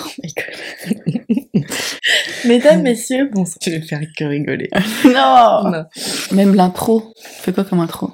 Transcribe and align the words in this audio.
Oh 0.00 0.08
my 0.22 0.32
god. 0.34 1.64
Mesdames, 2.46 2.82
messieurs, 2.82 3.28
bon, 3.32 3.44
je 3.62 3.70
vais 3.70 3.80
faire 3.80 4.00
que 4.16 4.24
rigoler. 4.24 4.68
non, 5.04 5.70
Non. 5.70 5.84
Même 6.32 6.54
l'intro. 6.54 7.12
Fais 7.16 7.52
quoi 7.52 7.64
comme 7.64 7.80
intro 7.80 8.10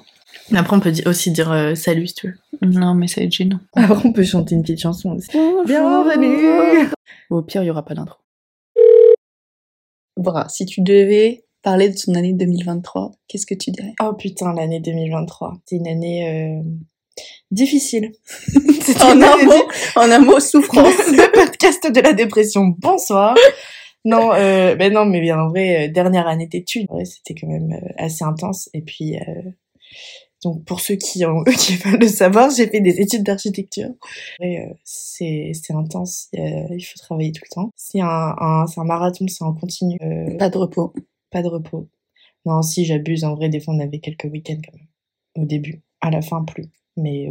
Après, 0.53 0.75
on 0.75 0.79
peut 0.79 0.93
aussi 1.05 1.31
dire 1.31 1.51
euh, 1.51 1.75
salut 1.75 2.07
si 2.07 2.15
tu 2.15 2.27
veux. 2.27 2.67
Non, 2.67 2.95
mais 2.95 3.07
ça 3.07 3.21
va 3.21 3.25
être 3.25 3.33
gênant. 3.33 3.59
Après, 3.75 4.05
on 4.05 4.13
peut 4.13 4.23
chanter 4.23 4.55
une 4.55 4.61
petite 4.63 4.81
chanson 4.81 5.11
aussi. 5.11 5.29
Bienvenue 5.65 6.89
au 7.29 7.41
pire, 7.41 7.63
il 7.63 7.67
y 7.67 7.69
aura 7.69 7.83
pas 7.83 7.95
d'intro. 7.95 8.17
Bra, 10.17 10.47
si 10.49 10.65
tu 10.65 10.81
devais 10.81 11.45
parler 11.63 11.89
de 11.89 11.95
ton 11.95 12.13
année 12.13 12.33
2023, 12.33 13.11
qu'est-ce 13.27 13.45
que 13.45 13.55
tu 13.55 13.71
dirais? 13.71 13.93
Oh 14.01 14.13
putain, 14.13 14.53
l'année 14.53 14.79
2023. 14.79 15.53
C'est 15.65 15.77
une 15.77 15.87
année 15.87 16.59
euh, 16.59 16.61
difficile. 17.51 18.11
En 19.01 19.21
un 19.21 19.43
mot, 19.45 19.63
en 19.95 20.11
un 20.11 20.19
mot, 20.19 20.39
souffrance. 20.41 21.07
le 21.07 21.31
podcast 21.31 21.89
de 21.89 22.01
la 22.01 22.11
dépression. 22.11 22.75
Bonsoir. 22.79 23.35
Non, 24.05 24.33
euh, 24.33 24.75
ben 24.75 24.91
non, 24.91 25.05
mais 25.05 25.21
bien 25.21 25.39
en 25.39 25.49
vrai, 25.49 25.87
euh, 25.87 25.91
dernière 25.91 26.27
année 26.27 26.47
d'études, 26.47 26.87
ouais, 26.89 27.05
c'était 27.05 27.33
quand 27.33 27.47
même 27.47 27.71
euh, 27.71 27.93
assez 27.97 28.25
intense. 28.25 28.69
Et 28.73 28.81
puis, 28.81 29.15
donc 30.43 30.65
pour 30.65 30.81
ceux 30.81 30.95
qui 30.95 31.25
ont 31.25 31.43
qui 31.57 31.77
veulent 31.77 32.01
le 32.01 32.07
savoir, 32.07 32.49
j'ai 32.49 32.67
fait 32.67 32.81
des 32.81 32.99
études 32.99 33.23
d'architecture. 33.23 33.89
C'est 34.83 35.53
intense. 35.69 36.27
il 36.33 36.85
faut 36.85 36.99
travailler 36.99 37.31
tout 37.31 37.43
le 37.49 37.53
temps. 37.53 37.71
C'est 37.75 38.01
un, 38.01 38.35
un 38.39 38.83
marathon, 38.83 39.25
c'est 39.27 39.43
un 39.43 39.53
continu. 39.53 39.97
Pas 40.37 40.49
de 40.49 40.57
repos. 40.57 40.93
pas 41.31 41.41
de 41.41 41.47
repos. 41.47 41.87
Non, 42.45 42.61
si 42.61 42.83
j'abuse, 42.83 43.23
en 43.23 43.35
vrai, 43.35 43.47
des 43.47 43.61
fois 43.61 43.73
on 43.73 43.79
avait 43.79 43.99
quelques 43.99 44.25
week-ends 44.25 44.59
quand 44.65 44.77
même. 44.77 44.87
Au 45.35 45.45
début. 45.45 45.81
À 46.01 46.11
la 46.11 46.21
fin, 46.21 46.43
plus. 46.43 46.65
Mais. 46.97 47.29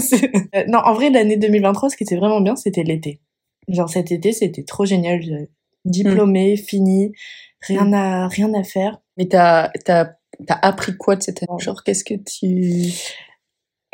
C'est- 0.00 0.30
Euh, 0.54 0.64
non, 0.68 0.78
en 0.78 0.94
vrai, 0.94 1.10
l'année 1.10 1.36
2023, 1.36 1.90
ce 1.90 1.96
qui 1.96 2.04
était 2.04 2.16
vraiment 2.16 2.40
bien, 2.40 2.56
c'était 2.56 2.82
l'été. 2.84 3.20
Genre 3.68 3.88
cet 3.90 4.12
été, 4.12 4.32
c'était 4.32 4.62
trop 4.64 4.84
génial. 4.84 5.22
Je- 5.22 5.46
Diplômé, 5.84 6.56
fini, 6.56 7.12
rien 7.60 7.92
à, 7.92 8.26
rien 8.28 8.52
à 8.54 8.64
faire. 8.64 8.98
Mais 9.16 9.26
t'as, 9.26 9.70
t'as, 9.84 10.14
t'as 10.46 10.58
appris 10.62 10.96
quoi 10.96 11.14
de 11.16 11.22
cette 11.22 11.42
année? 11.44 11.60
Genre, 11.60 11.84
qu'est-ce 11.84 12.02
que 12.04 12.14
tu... 12.14 12.92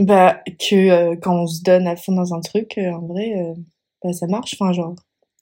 Bah, 0.01 0.41
que 0.59 0.75
euh, 0.91 1.17
quand 1.21 1.43
on 1.43 1.47
se 1.47 1.63
donne 1.63 1.87
à 1.87 1.97
fond 1.97 2.13
dans 2.13 2.33
un 2.35 2.41
truc, 2.41 2.79
euh, 2.79 2.93
en 2.93 3.07
vrai, 3.07 3.35
euh, 3.37 3.55
bah, 4.03 4.13
ça 4.13 4.27
marche. 4.27 4.55
Enfin, 4.59 4.73
genre. 4.73 4.95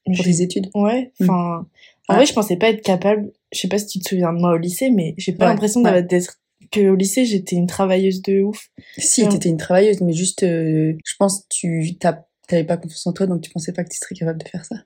Pour 0.06 0.24
tes 0.24 0.40
études? 0.42 0.70
Ouais, 0.74 1.12
Mm. 1.20 1.24
enfin. 1.30 1.66
En 2.08 2.14
vrai, 2.16 2.26
je 2.26 2.32
pensais 2.32 2.56
pas 2.56 2.70
être 2.70 2.82
capable. 2.82 3.30
Je 3.52 3.60
sais 3.60 3.68
pas 3.68 3.78
si 3.78 3.86
tu 3.86 3.98
te 4.00 4.08
souviens 4.08 4.32
de 4.32 4.38
moi 4.40 4.54
au 4.54 4.56
lycée, 4.56 4.90
mais 4.90 5.14
j'ai 5.18 5.32
pas 5.32 5.44
Ouais, 5.46 5.52
l'impression 5.52 5.82
ouais. 5.84 6.02
d'être 6.02 6.39
que 6.70 6.88
au 6.90 6.94
lycée 6.96 7.24
j'étais 7.24 7.56
une 7.56 7.66
travailleuse 7.66 8.22
de 8.22 8.42
ouf. 8.42 8.68
Si, 8.98 9.22
t'étais 9.28 9.48
une 9.48 9.56
travailleuse, 9.56 10.00
mais 10.00 10.12
juste, 10.12 10.42
euh, 10.42 10.94
je 11.04 11.14
pense 11.18 11.46
tu 11.48 11.96
t'as- 11.98 12.24
t'avais 12.48 12.64
pas 12.64 12.76
confiance 12.76 13.06
en 13.06 13.12
toi, 13.12 13.26
donc 13.26 13.40
tu 13.42 13.50
pensais 13.50 13.72
pas 13.72 13.84
que 13.84 13.90
tu 13.90 13.98
serais 13.98 14.14
capable 14.14 14.42
de 14.42 14.48
faire 14.48 14.64
ça. 14.64 14.76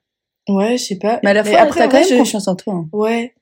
Ouais, 0.48 0.76
je 0.76 0.84
sais 0.84 0.98
pas. 0.98 1.20
Mais 1.24 1.30
à 1.30 1.34
la 1.34 1.44
fois, 1.44 1.58
après, 1.60 1.80
t'as 1.80 1.88
quand 1.88 1.98
même 1.98 2.08
je- 2.08 2.16
confiance 2.18 2.48
en 2.48 2.56
toi. 2.56 2.74
hein. 2.74 2.88
Ouais. 2.92 3.34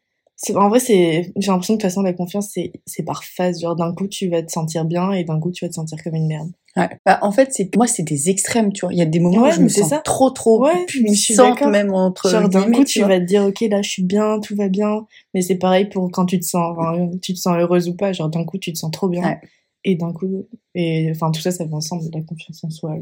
En 0.55 0.69
vrai, 0.69 0.81
c'est. 0.81 1.33
J'ai 1.37 1.51
l'impression 1.51 1.75
que 1.75 1.79
de 1.79 1.83
toute 1.83 1.91
façon 1.91 2.03
la 2.03 2.13
confiance 2.13 2.49
c'est 2.53 2.73
c'est 2.87 3.05
par 3.05 3.23
phase. 3.25 3.61
Genre 3.61 3.77
d'un 3.77 3.95
coup 3.95 4.09
tu 4.09 4.29
vas 4.29 4.43
te 4.43 4.51
sentir 4.51 4.85
bien 4.85 5.13
et 5.13 5.25
d'un 5.25 5.39
coup 5.39 5.53
tu 5.53 5.65
vas 5.65 5.69
te 5.69 5.75
sentir 5.75 6.03
comme 6.03 6.15
une 6.15 6.27
merde. 6.27 6.51
Ouais. 6.77 6.89
Bah, 7.05 7.19
en 7.21 7.33
fait, 7.33 7.51
c'est 7.53 7.75
moi, 7.77 7.87
c'est 7.87 8.03
des 8.03 8.31
extrêmes, 8.31 8.73
tu 8.73 8.87
vois. 8.87 8.95
Il 8.95 8.99
y 8.99 9.03
a 9.03 9.07
des 9.07 9.21
moments 9.21 9.43
Ouais, 9.43 9.51
où 9.51 9.53
je 9.53 9.61
me 9.61 9.69
sens 9.69 9.91
ça. 9.91 9.99
trop, 9.99 10.31
trop 10.31 10.65
Ouais, 10.65 10.73
mais 10.75 10.87
je 11.15 11.21
suis 11.21 11.35
puissante, 11.35 11.61
même 11.63 11.93
entre 11.93 12.31
Genre 12.31 12.49
d'un 12.49 12.71
coup 12.73 12.83
tu 12.85 13.01
vas 13.03 13.21
te 13.21 13.25
dire 13.25 13.45
ok 13.45 13.61
là 13.71 13.83
je 13.83 13.91
suis 13.91 14.03
bien, 14.03 14.41
tout 14.41 14.57
va 14.57 14.69
bien. 14.69 15.07
Mais 15.35 15.43
c'est 15.43 15.57
pareil 15.57 15.85
pour 15.91 16.11
quand 16.11 16.25
tu 16.27 16.41
te 16.41 16.45
sens, 16.47 16.77
enfin, 16.77 17.11
tu 17.21 17.35
te 17.35 17.39
sens 17.39 17.55
heureuse 17.59 17.89
ou 17.89 17.95
pas. 17.95 18.13
Genre 18.13 18.29
d'un 18.31 18.45
coup 18.45 18.59
tu 18.59 18.73
te 18.73 18.79
sens 18.79 18.91
trop 18.91 19.09
bien. 19.09 19.23
Ouais. 19.23 19.41
Et 19.85 19.97
d'un 19.97 20.13
coup 20.13 20.47
et 20.75 21.11
enfin 21.11 21.31
tout 21.31 21.41
ça 21.41 21.51
ça 21.51 21.65
va 21.67 21.77
ensemble 21.77 22.05
la 22.15 22.23
confiance 22.23 22.65
en 22.65 22.71
soi. 22.71 22.97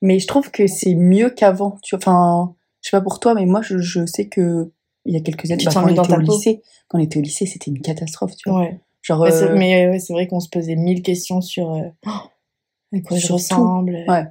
Mais 0.00 0.18
je 0.18 0.26
trouve 0.26 0.50
que 0.50 0.66
c'est 0.66 0.94
mieux 0.94 1.30
qu'avant. 1.30 1.78
Tu 1.82 1.94
vois, 1.96 1.98
enfin, 2.02 2.54
je 2.80 2.90
sais 2.90 2.96
pas 2.96 3.00
pour 3.00 3.20
toi, 3.20 3.34
mais 3.34 3.46
moi, 3.46 3.62
je, 3.62 3.78
je 3.78 4.04
sais 4.06 4.28
que 4.28 4.70
il 5.04 5.14
y 5.14 5.16
a 5.16 5.20
quelques 5.20 5.50
années, 5.50 5.58
Tu 5.58 5.66
bah, 5.66 5.72
quand, 5.74 5.82
on 5.84 5.94
dans 5.94 6.02
était 6.04 6.12
ta 6.14 6.18
au 6.20 6.24
peau. 6.24 6.32
lycée, 6.32 6.62
quand 6.88 6.98
on 6.98 7.02
était 7.02 7.18
au 7.18 7.22
lycée, 7.22 7.46
c'était 7.46 7.70
une 7.70 7.80
catastrophe, 7.80 8.36
tu 8.36 8.48
vois. 8.50 8.60
Ouais. 8.60 8.80
Genre, 9.02 9.24
Mais 9.24 9.30
c'est- 9.30 9.44
euh, 9.50 9.56
Mais 9.56 9.88
ouais, 9.88 9.98
c'est 9.98 10.12
vrai 10.12 10.26
qu'on 10.28 10.40
se 10.40 10.48
posait 10.48 10.76
mille 10.76 11.02
questions 11.02 11.40
sur 11.40 11.72
euh, 11.74 11.82
à 12.06 13.00
quoi 13.04 13.16
je 13.16 13.26
Sur 13.26 13.34
ressemble. 13.34 14.04
Ouais. 14.08 14.24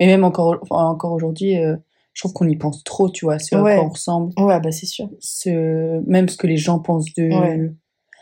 et 0.00 0.06
même 0.06 0.24
encore, 0.24 0.56
enfin, 0.62 0.84
encore 0.86 1.12
aujourd'hui, 1.12 1.56
euh, 1.58 1.76
je 2.12 2.22
trouve 2.22 2.32
qu'on 2.32 2.48
y 2.48 2.56
pense 2.56 2.82
trop, 2.82 3.08
tu 3.08 3.24
vois, 3.24 3.34
à 3.34 3.62
Ouais. 3.62 3.76
quoi 3.76 3.84
on 3.84 3.90
ressemble, 3.90 4.32
Ouais, 4.38 4.58
bah 4.60 4.72
c'est 4.72 4.86
sûr. 4.86 5.08
ce, 5.20 6.00
même 6.08 6.28
ce 6.28 6.36
que 6.36 6.46
les 6.48 6.56
gens 6.56 6.78
pensent 6.80 7.12
de. 7.16 7.24
Ouais. 7.24 7.70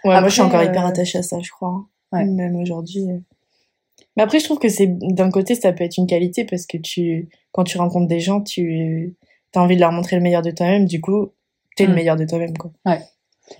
Ouais, 0.04 0.21
moi 0.21 0.28
je 0.28 0.34
suis 0.34 0.43
encore 0.43 0.60
euh, 0.60 0.65
hyper 0.66 0.84
attachée 0.87 1.19
à 1.19 1.22
ça, 1.22 1.38
je 1.41 1.50
crois. 1.50 1.84
Ouais. 2.12 2.25
Même 2.25 2.56
aujourd'hui. 2.56 3.04
Mais 4.16 4.22
après, 4.22 4.38
je 4.41 4.44
trouve 4.44 4.59
que 4.59 4.69
c'est 4.69 4.87
d'un 4.88 5.31
côté, 5.31 5.54
ça 5.54 5.72
peut 5.72 5.84
être 5.84 5.97
une 5.97 6.06
qualité 6.06 6.44
parce 6.44 6.66
que 6.66 6.77
tu, 6.77 7.28
quand 7.53 7.65
tu 7.65 7.78
rencontres 7.78 8.06
des 8.09 8.21
gens, 8.21 8.41
tu 8.43 9.16
as 9.54 9.60
envie 9.62 9.75
de 9.77 9.81
leur 9.81 9.93
montrer 9.93 10.16
le 10.16 10.22
meilleur 10.22 10.43
de 10.43 10.50
toi-même. 10.50 10.87
Du 10.87 11.00
coup, 11.00 11.28
t'es 11.78 11.87
le 11.87 11.93
Mm. 11.93 11.94
meilleur 11.97 12.16
de 12.16 12.25
toi-même, 12.27 12.56
quoi. 12.56 12.71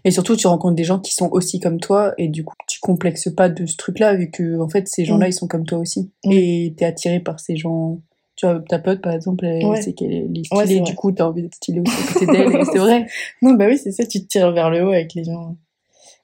Et 0.05 0.11
surtout, 0.11 0.37
tu 0.37 0.47
rencontres 0.47 0.75
des 0.77 0.85
gens 0.85 0.99
qui 0.99 1.15
sont 1.15 1.31
aussi 1.33 1.61
comme 1.61 1.81
toi, 1.81 2.13
et 2.19 2.29
du 2.29 2.45
coup, 2.45 2.55
tu 2.67 2.79
complexes 2.81 3.31
pas 3.35 3.49
de 3.49 3.65
ce 3.65 3.77
truc-là, 3.77 4.15
vu 4.15 4.31
que, 4.31 4.61
en 4.61 4.69
fait, 4.69 4.87
ces 4.87 5.05
gens-là, 5.07 5.27
Mm. 5.27 5.31
ils 5.31 5.33
sont 5.35 5.47
comme 5.49 5.65
toi 5.65 5.79
aussi. 5.79 6.11
Oui. 6.27 6.37
Et 6.37 6.75
t'es 6.77 6.85
attiré 6.85 7.21
par 7.21 7.41
ces 7.41 7.57
gens. 7.57 8.01
Tu 8.37 8.47
vois, 8.47 8.61
ta 8.69 8.79
pote, 8.79 9.01
par 9.01 9.13
exemple, 9.15 9.45
elle 9.47 9.65
Ouais. 9.65 9.81
sait 9.83 9.95
qu'elle 9.95 10.13
est 10.13 10.23
Ouais, 10.23 10.43
stylée, 10.45 10.67
c'est 10.67 10.75
vrai. 10.75 10.81
du 10.83 10.95
coup, 10.95 11.11
t'as 11.13 11.27
envie 11.27 11.43
d'être 11.43 11.55
stylée 11.55 11.81
aussi 11.81 11.91
à 11.91 12.13
côté 12.13 12.27
d'elle, 12.27 12.65
c'est 12.71 12.79
vrai. 12.79 13.07
Non, 13.43 13.55
bah 13.55 13.67
oui, 13.67 13.79
c'est 13.79 13.91
ça, 13.93 14.05
tu 14.07 14.21
te 14.23 14.27
tires 14.27 14.53
vers 14.53 14.69
le 14.71 14.85
haut 14.85 14.93
avec 14.93 15.15
les 15.15 15.25
gens 15.25 15.57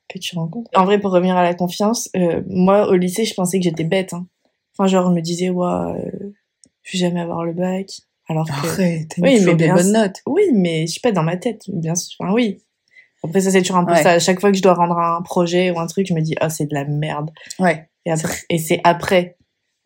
que 0.09 0.19
tu 0.19 0.37
rencontres. 0.37 0.71
En 0.77 0.85
vrai, 0.85 1.01
pour 1.01 1.11
revenir 1.13 1.37
à 1.37 1.43
la 1.43 1.55
confiance, 1.55 2.11
euh, 2.17 2.43
moi, 2.47 2.87
au 2.89 2.95
lycée, 2.95 3.25
je 3.25 3.35
pensais 3.35 3.59
que 3.59 3.65
j'étais 3.65 3.85
bête. 3.85 4.13
Hein. 4.13 4.27
Enfin, 4.77 4.87
genre, 4.89 5.09
je 5.09 5.15
me 5.15 5.21
disais, 5.23 5.49
ouais, 5.51 5.67
euh, 5.67 6.33
je 6.83 6.93
vais 6.93 6.99
jamais 6.99 7.21
avoir 7.21 7.45
le 7.45 7.53
bac. 7.55 7.87
Alors. 8.29 8.49
Arrête, 8.51 9.15
Oui, 9.19 9.31
oui, 9.35 9.39
tu 9.41 9.47
mais 9.47 9.55
des 9.55 9.69
bonnes 9.69 9.93
notes. 9.93 10.21
Oui, 10.27 10.43
mais 10.55 10.87
je 10.87 10.95
sais 10.95 11.01
pas, 11.03 11.13
dans 11.13 11.23
ma 11.23 11.37
tête, 11.37 11.63
bien 11.69 11.95
sûr. 11.95 12.17
Enfin, 12.21 12.33
oui. 12.33 12.63
Après, 13.23 13.41
ça, 13.41 13.51
c'est 13.51 13.61
toujours 13.61 13.77
un 13.77 13.85
peu 13.85 13.93
Ouais. 13.93 14.03
ça. 14.03 14.13
À 14.13 14.19
chaque 14.19 14.41
fois 14.41 14.51
que 14.51 14.57
je 14.57 14.63
dois 14.63 14.75
rendre 14.75 14.99
un 14.99 15.23
projet 15.23 15.71
ou 15.71 15.79
un 15.79 15.87
truc, 15.87 16.07
je 16.07 16.15
me 16.15 16.21
dis, 16.21 16.35
ah, 16.41 16.51
c'est 16.51 16.67
de 16.67 16.75
la 16.75 16.85
merde. 16.85 17.31
Ouais. 17.59 17.89
Et, 18.07 18.11
après, 18.13 18.35
et 18.51 18.59
c'est 18.59 18.81
après. 18.85 19.37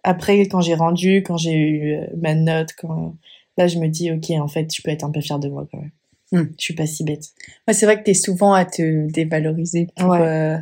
Après, 0.05 0.40
quand 0.49 0.61
j'ai 0.61 0.75
rendu, 0.75 1.23
quand 1.25 1.37
j'ai 1.37 1.55
eu 1.55 1.94
euh, 1.94 2.06
ma 2.20 2.35
note, 2.35 2.70
quand... 2.79 3.14
là, 3.56 3.67
je 3.67 3.79
me 3.79 3.88
dis, 3.88 4.11
ok, 4.12 4.31
en 4.31 4.49
fait, 4.49 4.73
je 4.75 4.81
peux 4.82 4.90
être 4.90 5.05
un 5.05 5.11
peu 5.11 5.20
fière 5.20 5.38
de 5.38 5.49
moi 5.49 5.67
quand 5.70 5.79
même. 5.79 5.90
Hmm. 6.31 6.50
Je 6.58 6.64
suis 6.64 6.75
pas 6.75 6.87
si 6.87 7.05
bête. 7.05 7.25
Ouais, 7.67 7.75
c'est 7.75 7.87
vrai 7.87 7.99
que 7.99 8.05
t'es 8.05 8.14
souvent 8.14 8.52
à 8.52 8.64
te 8.64 9.11
dévaloriser 9.11 9.88
pour, 9.96 10.11
Ouais. 10.11 10.20
euh, 10.20 10.58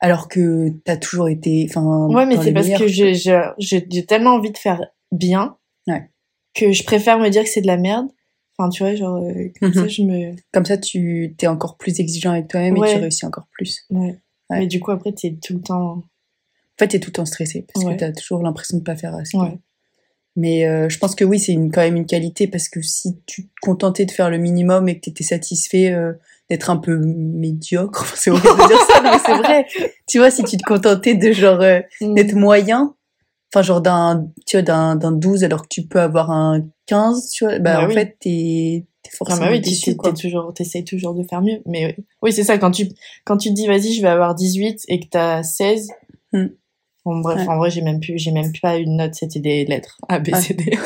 alors 0.00 0.28
que 0.28 0.68
t'as 0.84 0.96
toujours 0.96 1.28
été, 1.28 1.66
enfin. 1.68 2.06
Ouais, 2.08 2.26
mais 2.26 2.36
c'est 2.42 2.52
parce 2.52 2.68
que 2.68 2.84
tu 2.84 3.82
j'ai 3.90 4.06
tellement 4.06 4.34
envie 4.34 4.50
de 4.52 4.58
faire 4.58 4.84
bien 5.10 5.56
Ouais. 5.86 6.08
Que 6.54 6.72
je 6.72 6.84
préfère 6.84 7.18
me 7.18 7.28
dire 7.28 7.42
que 7.44 7.48
c'est 7.50 7.60
de 7.62 7.66
la 7.66 7.76
merde. 7.76 8.08
Enfin, 8.58 8.68
tu 8.68 8.82
vois, 8.82 8.94
genre, 8.94 9.16
euh, 9.16 9.48
comme 9.60 9.70
Mhm. 9.70 9.74
ça, 9.74 9.88
je 9.88 10.02
me. 10.02 10.32
Comme 10.52 10.64
ça, 10.66 10.76
tu 10.76 11.34
t'es 11.38 11.46
encore 11.46 11.76
plus 11.78 11.98
exigeant 12.00 12.32
avec 12.32 12.48
toi-même 12.48 12.76
et 12.76 12.80
tu 12.92 12.96
réussis 12.98 13.24
encore 13.26 13.46
plus. 13.52 13.84
Ouais. 13.90 14.18
Ouais. 14.50 14.58
Mais 14.60 14.66
du 14.66 14.78
coup, 14.80 14.90
après, 14.90 15.12
t'es 15.12 15.36
tout 15.42 15.54
le 15.54 15.60
temps. 15.62 15.90
En 15.92 16.04
fait, 16.78 16.88
t'es 16.88 17.00
tout 17.00 17.08
le 17.10 17.14
temps 17.14 17.24
stressé 17.26 17.66
parce 17.72 17.84
Ouais. 17.86 17.94
que 17.94 18.00
t'as 18.00 18.12
toujours 18.12 18.42
l'impression 18.42 18.76
de 18.78 18.82
pas 18.82 18.96
faire 18.96 19.14
assez. 19.14 19.36
Ouais. 19.38 19.56
Mais 20.36 20.66
euh, 20.66 20.88
je 20.88 20.98
pense 20.98 21.14
que 21.14 21.24
oui, 21.24 21.38
c'est 21.38 21.52
quand 21.54 21.82
même 21.82 21.96
une 21.96 22.06
qualité 22.06 22.46
parce 22.46 22.68
que 22.70 22.80
si 22.80 23.16
tu 23.26 23.44
te 23.44 23.50
contentais 23.60 24.06
de 24.06 24.10
faire 24.10 24.30
le 24.30 24.38
minimum 24.38 24.88
et 24.88 24.96
que 24.96 25.00
t'étais 25.00 25.24
satisfait 25.24 25.92
euh, 25.92 26.12
d'être 26.48 26.70
un 26.70 26.78
peu 26.78 26.96
médiocre, 26.98 28.06
c'est 28.16 28.30
horrible 28.30 28.48
de 28.48 28.68
dire 28.68 28.80
ça, 28.86 29.00
mais 29.02 29.18
c'est 29.24 29.38
vrai. 29.42 29.66
Tu 30.08 30.18
vois, 30.18 30.30
si 30.30 30.42
tu 30.44 30.56
te 30.56 30.62
contentais 30.64 31.14
de 31.14 31.32
genre 31.32 31.60
euh, 31.60 31.80
Mm. 32.00 32.14
d'être 32.14 32.34
moyen, 32.34 32.94
enfin 33.52 33.62
genre 33.62 33.80
d'un 33.80 34.28
tu 34.46 34.56
vois 34.56 34.62
d'un 34.62 34.96
d'un 34.96 35.12
12 35.12 35.44
alors 35.44 35.62
que 35.62 35.68
tu 35.70 35.82
peux 35.86 36.00
avoir 36.00 36.30
un 36.30 36.62
15, 36.86 37.30
tu 37.30 37.44
vois, 37.44 37.58
bah, 37.58 37.74
Bah 37.76 37.84
en 37.84 37.88
oui. 37.88 37.94
fait 37.94 38.16
t'es 38.20 38.86
t'es 39.02 39.10
Ah 39.12 39.16
forcément 39.16 39.40
bah 39.46 39.52
oui, 39.52 39.60
déçu, 39.60 39.96
quoi. 39.96 40.12
t'es 40.12 40.20
toujours, 40.22 40.54
t'essayes 40.54 40.84
toujours 40.84 41.12
de 41.14 41.22
faire 41.24 41.42
mieux. 41.42 41.60
Mais 41.66 41.86
oui, 41.98 42.04
oui 42.22 42.32
c'est 42.32 42.44
ça, 42.44 42.56
quand 42.58 42.70
tu, 42.70 42.88
quand 43.24 43.36
tu 43.36 43.48
te 43.50 43.54
dis, 43.54 43.66
vas-y, 43.66 43.92
je 43.94 44.00
vais 44.02 44.08
avoir 44.08 44.34
18 44.34 44.82
et 44.88 45.00
que 45.00 45.06
t'as 45.10 45.42
16. 45.42 45.88
Hmm. 46.32 46.46
Bon, 47.04 47.18
bref, 47.18 47.40
Ouais. 47.40 47.48
en 47.48 47.56
vrai, 47.58 47.68
j'ai 47.68 47.82
même 47.82 47.98
plus, 47.98 48.16
j'ai 48.16 48.30
même 48.30 48.52
pas 48.62 48.76
une 48.76 48.96
note, 48.98 49.16
c'était 49.16 49.40
des 49.40 49.64
lettres. 49.64 49.98
A, 50.08 50.20
B, 50.20 50.32
C, 50.36 50.54
D. 50.54 50.78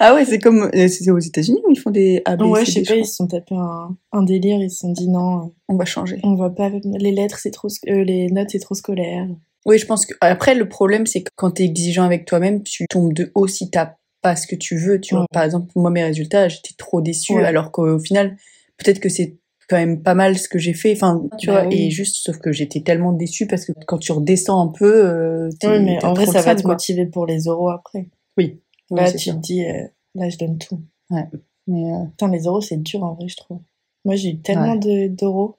Ah 0.00 0.12
ouais, 0.14 0.24
c'est 0.24 0.40
comme 0.40 0.68
euh, 0.74 0.88
c'est 0.88 1.08
aux 1.10 1.18
États-Unis 1.20 1.60
où 1.66 1.70
ils 1.70 1.78
font 1.78 1.90
des 1.92 2.20
A, 2.24 2.36
B, 2.36 2.42
ouais, 2.42 2.64
C, 2.64 2.66
je 2.66 2.70
sais 2.72 2.80
D, 2.80 2.86
pas, 2.88 2.94
je 2.94 2.98
ils 3.00 3.06
se 3.06 3.14
sont 3.14 3.26
tapés 3.28 3.54
un, 3.54 3.96
un 4.12 4.22
délire, 4.24 4.58
ils 4.60 4.70
se 4.70 4.78
sont 4.80 4.92
dit 4.92 5.08
non, 5.08 5.52
On 5.68 5.76
va 5.76 5.84
changer. 5.84 6.18
on 6.24 6.34
va 6.34 6.50
pas, 6.50 6.68
les 6.84 7.12
lettres, 7.12 7.38
c'est 7.38 7.52
trop, 7.52 7.68
euh, 7.88 8.02
les 8.02 8.26
notes, 8.30 8.50
c'est 8.50 8.58
trop 8.58 8.74
scolaire. 8.74 9.28
Oui, 9.66 9.78
je 9.78 9.84
pense 9.86 10.06
que 10.06 10.14
après 10.20 10.54
le 10.54 10.68
problème 10.68 11.04
c'est 11.06 11.22
que 11.22 11.30
quand 11.36 11.50
t'es 11.50 11.64
exigeant 11.64 12.04
avec 12.04 12.24
toi-même, 12.24 12.62
tu 12.62 12.86
tombes 12.88 13.12
de 13.12 13.30
haut 13.34 13.48
si 13.48 13.68
t'as 13.70 13.96
pas 14.22 14.36
ce 14.36 14.46
que 14.46 14.56
tu 14.56 14.76
veux. 14.78 15.00
Tu 15.00 15.14
vois, 15.14 15.22
Ouais. 15.22 15.26
par 15.32 15.42
exemple, 15.44 15.70
moi 15.76 15.90
mes 15.90 16.02
résultats, 16.04 16.48
j'étais 16.48 16.74
trop 16.78 17.00
déçue, 17.00 17.34
Ouais. 17.34 17.44
alors 17.44 17.70
qu'au 17.72 17.98
final, 17.98 18.36
peut-être 18.78 19.00
que 19.00 19.08
c'est 19.08 19.36
quand 19.68 19.76
même 19.76 20.02
pas 20.02 20.14
mal 20.14 20.38
ce 20.38 20.48
que 20.48 20.58
j'ai 20.60 20.72
fait. 20.74 20.92
Enfin, 20.92 21.22
tu 21.38 21.48
Bah 21.48 21.62
vois, 21.62 21.68
oui. 21.68 21.86
et 21.86 21.90
juste 21.90 22.16
sauf 22.24 22.38
que 22.38 22.52
j'étais 22.52 22.80
tellement 22.82 23.12
déçue 23.12 23.46
parce 23.48 23.64
que 23.64 23.72
quand 23.86 23.98
tu 23.98 24.12
redescends 24.12 24.60
un 24.68 24.68
peu, 24.72 25.04
euh, 25.04 25.48
Oui, 25.64 25.80
mais 25.80 26.04
en 26.04 26.14
vrai, 26.14 26.26
ça 26.26 26.40
va 26.42 26.54
te 26.54 26.62
quoi. 26.62 26.72
motiver 26.74 27.06
pour 27.06 27.26
les 27.26 27.40
euros 27.46 27.68
après. 27.70 28.08
Oui, 28.38 28.60
Là, 28.92 29.02
Ouais, 29.02 29.14
tu 29.16 29.30
te 29.30 29.36
dis, 29.38 29.64
euh, 29.64 29.82
là, 30.14 30.28
je 30.28 30.38
donne 30.38 30.58
tout. 30.58 30.80
Mais, 31.10 31.24
euh, 31.68 32.04
Putain, 32.10 32.28
les 32.30 32.42
euros, 32.44 32.60
c'est 32.60 32.80
dur, 32.80 33.02
en 33.02 33.14
vrai, 33.14 33.26
je 33.26 33.36
trouve. 33.36 33.58
Moi, 34.04 34.14
j'ai 34.14 34.30
eu 34.30 34.38
tellement 34.38 34.76
de- 34.76 35.08
d'euros. 35.08 35.56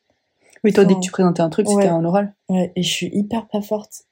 Oui, 0.63 0.73
toi, 0.73 0.85
dès 0.85 0.93
que 0.95 0.99
tu 0.99 1.11
présentais 1.11 1.41
un 1.41 1.49
truc, 1.49 1.67
ouais. 1.67 1.73
c'était 1.75 1.87
un 1.87 2.03
oral. 2.05 2.33
Ouais, 2.49 2.71
et 2.75 2.83
je 2.83 2.89
suis 2.89 3.09
hyper 3.13 3.47
pas 3.47 3.61
forte. 3.61 4.03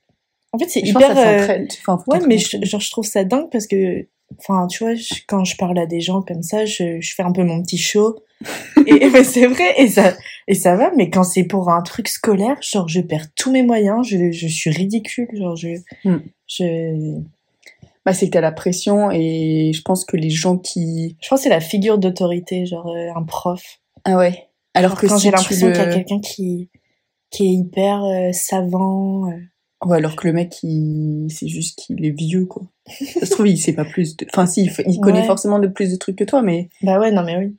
En 0.54 0.58
fait, 0.60 0.70
c'est 0.70 0.82
pense 0.82 0.90
hyper. 1.04 1.16
ça 1.16 1.30
euh. 1.30 1.66
Enfin, 1.82 2.04
Ouais, 2.08 2.20
mais 2.28 2.38
je, 2.38 2.58
genre, 2.64 2.80
je 2.82 2.90
trouve 2.92 3.06
ça 3.06 3.24
dingue 3.26 3.50
parce 3.52 3.68
que, 3.68 4.08
enfin, 4.40 4.68
tu 4.68 4.84
vois, 4.84 4.96
je- 4.96 5.16
quand 5.28 5.44
je 5.44 5.58
parle 5.58 5.78
à 5.80 5.86
des 5.86 6.00
gens 6.02 6.22
comme 6.22 6.44
ça, 6.44 6.66
je, 6.66 7.00
je 7.02 7.14
fais 7.14 7.24
un 7.24 7.32
peu 7.34 7.44
mon 7.44 7.62
petit 7.62 7.78
show. 7.78 8.16
et 8.88 9.10
mais 9.10 9.24
c'est 9.24 9.48
vrai, 9.48 9.74
et 9.82 9.88
ça, 9.88 10.14
et 10.48 10.56
ça 10.56 10.76
va, 10.76 10.92
mais 10.96 11.10
quand 11.10 11.24
c'est 11.24 11.44
pour 11.46 11.70
un 11.72 11.82
truc 11.82 12.08
scolaire, 12.08 12.58
genre, 12.62 12.88
je 12.88 13.02
perds 13.02 13.34
tous 13.36 13.52
mes 13.52 13.64
moyens, 13.64 14.06
je, 14.08 14.32
je 14.32 14.48
suis 14.48 14.70
ridicule, 14.70 15.28
genre, 15.34 15.56
je, 15.56 15.70
Hmm. 16.04 16.20
je, 16.48 17.20
Bah, 18.06 18.14
c'est 18.14 18.28
que 18.28 18.32
t'as 18.34 18.42
la 18.42 18.52
pression 18.52 19.10
et 19.12 19.72
je 19.74 19.82
pense 19.82 20.06
que 20.06 20.16
les 20.16 20.30
gens 20.30 20.58
qui. 20.58 21.18
je 21.22 21.28
pense 21.30 21.40
que 21.40 21.44
c'est 21.44 21.50
la 21.50 21.60
figure 21.62 21.98
d'autorité, 21.98 22.66
genre, 22.66 22.88
euh, 22.96 23.10
un 23.16 23.24
prof. 23.24 23.80
Ah 24.04 24.18
ouais. 24.18 24.48
Alors 24.76 24.96
que 24.96 25.08
quand 25.08 25.18
si 25.18 25.24
j'ai 25.26 25.32
l'impression 25.32 25.68
le- 25.68 25.74
qu'il 25.74 25.82
y 25.82 25.86
a 25.86 25.94
quelqu'un 25.94 26.20
qui, 26.20 26.70
qui 27.32 27.44
est 27.46 27.52
hyper 27.54 28.04
euh, 28.04 28.32
savant, 28.32 29.30
euh, 29.30 29.36
Ouais, 29.86 29.98
alors 29.98 30.16
que 30.16 30.26
le 30.28 30.34
mec, 30.34 30.56
il... 30.64 31.28
c'est 31.30 31.48
juste 31.48 31.78
qu'il 31.78 32.04
est 32.06 32.12
vieux, 32.18 32.46
quoi. 32.46 32.64
Ça 33.20 33.26
se 33.26 33.32
trouve, 33.32 33.48
il 33.48 33.58
sait 33.58 33.74
pas 33.74 33.86
plus 33.86 34.16
de... 34.18 34.26
Enfin, 34.32 34.46
si, 34.48 34.64
il, 34.88 35.00
connaît 35.00 35.20
Ouais. 35.20 35.26
forcément 35.28 35.60
de 35.60 35.68
plus 35.68 35.92
de 35.92 35.98
trucs 35.98 36.16
que 36.16 36.24
toi, 36.24 36.42
mais... 36.42 36.70
bah 36.82 37.00
ouais, 37.00 37.12
non, 37.12 37.24
mais 37.24 37.38
oui. 37.38 37.56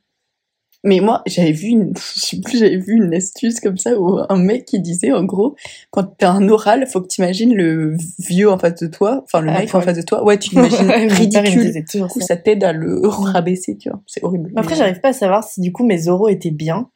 Mais 0.82 1.00
moi, 1.00 1.22
j'avais 1.26 1.52
vu 1.52 1.68
une... 1.68 1.92
Je 2.14 2.20
sais 2.20 2.40
plus, 2.40 2.58
j'avais 2.58 2.78
vu 2.78 2.94
une 2.94 3.12
astuce 3.14 3.60
comme 3.60 3.76
ça, 3.76 4.00
où 4.00 4.18
un 4.28 4.38
mec 4.38 4.64
qui 4.64 4.80
disait, 4.80 5.12
en 5.12 5.24
gros, 5.24 5.56
quand 5.90 6.04
t'as 6.04 6.30
un 6.30 6.48
oral, 6.48 6.86
faut 6.88 7.00
que 7.00 7.06
t'imagines 7.06 7.54
le 7.54 7.96
vieux 8.18 8.50
en 8.50 8.58
face 8.58 8.80
de 8.80 8.86
toi, 8.88 9.20
enfin, 9.24 9.40
le 9.42 9.50
Ah, 9.50 9.58
mec 9.60 9.72
en 9.74 9.80
face 9.80 9.96
de 9.98 10.02
toi. 10.02 10.24
Ouais, 10.24 10.38
tu 10.38 10.50
l'imagines 10.54 10.90
ridicule. 11.12 11.84
Du 11.84 12.02
coup, 12.06 12.20
ça. 12.20 12.26
ça 12.28 12.36
t'aide 12.36 12.64
à 12.64 12.72
le 12.72 13.06
rabaisser, 13.06 13.76
tu 13.76 13.88
vois. 13.90 14.00
C'est 14.06 14.24
horrible. 14.24 14.50
Mais 14.54 14.60
après, 14.60 14.74
j'arrive 14.74 15.00
pas 15.00 15.08
à 15.10 15.12
savoir 15.12 15.44
si 15.44 15.60
du 15.60 15.70
coup 15.70 15.84
mes 15.84 16.00
euros 16.06 16.28
étaient 16.28 16.50
bien 16.50 16.90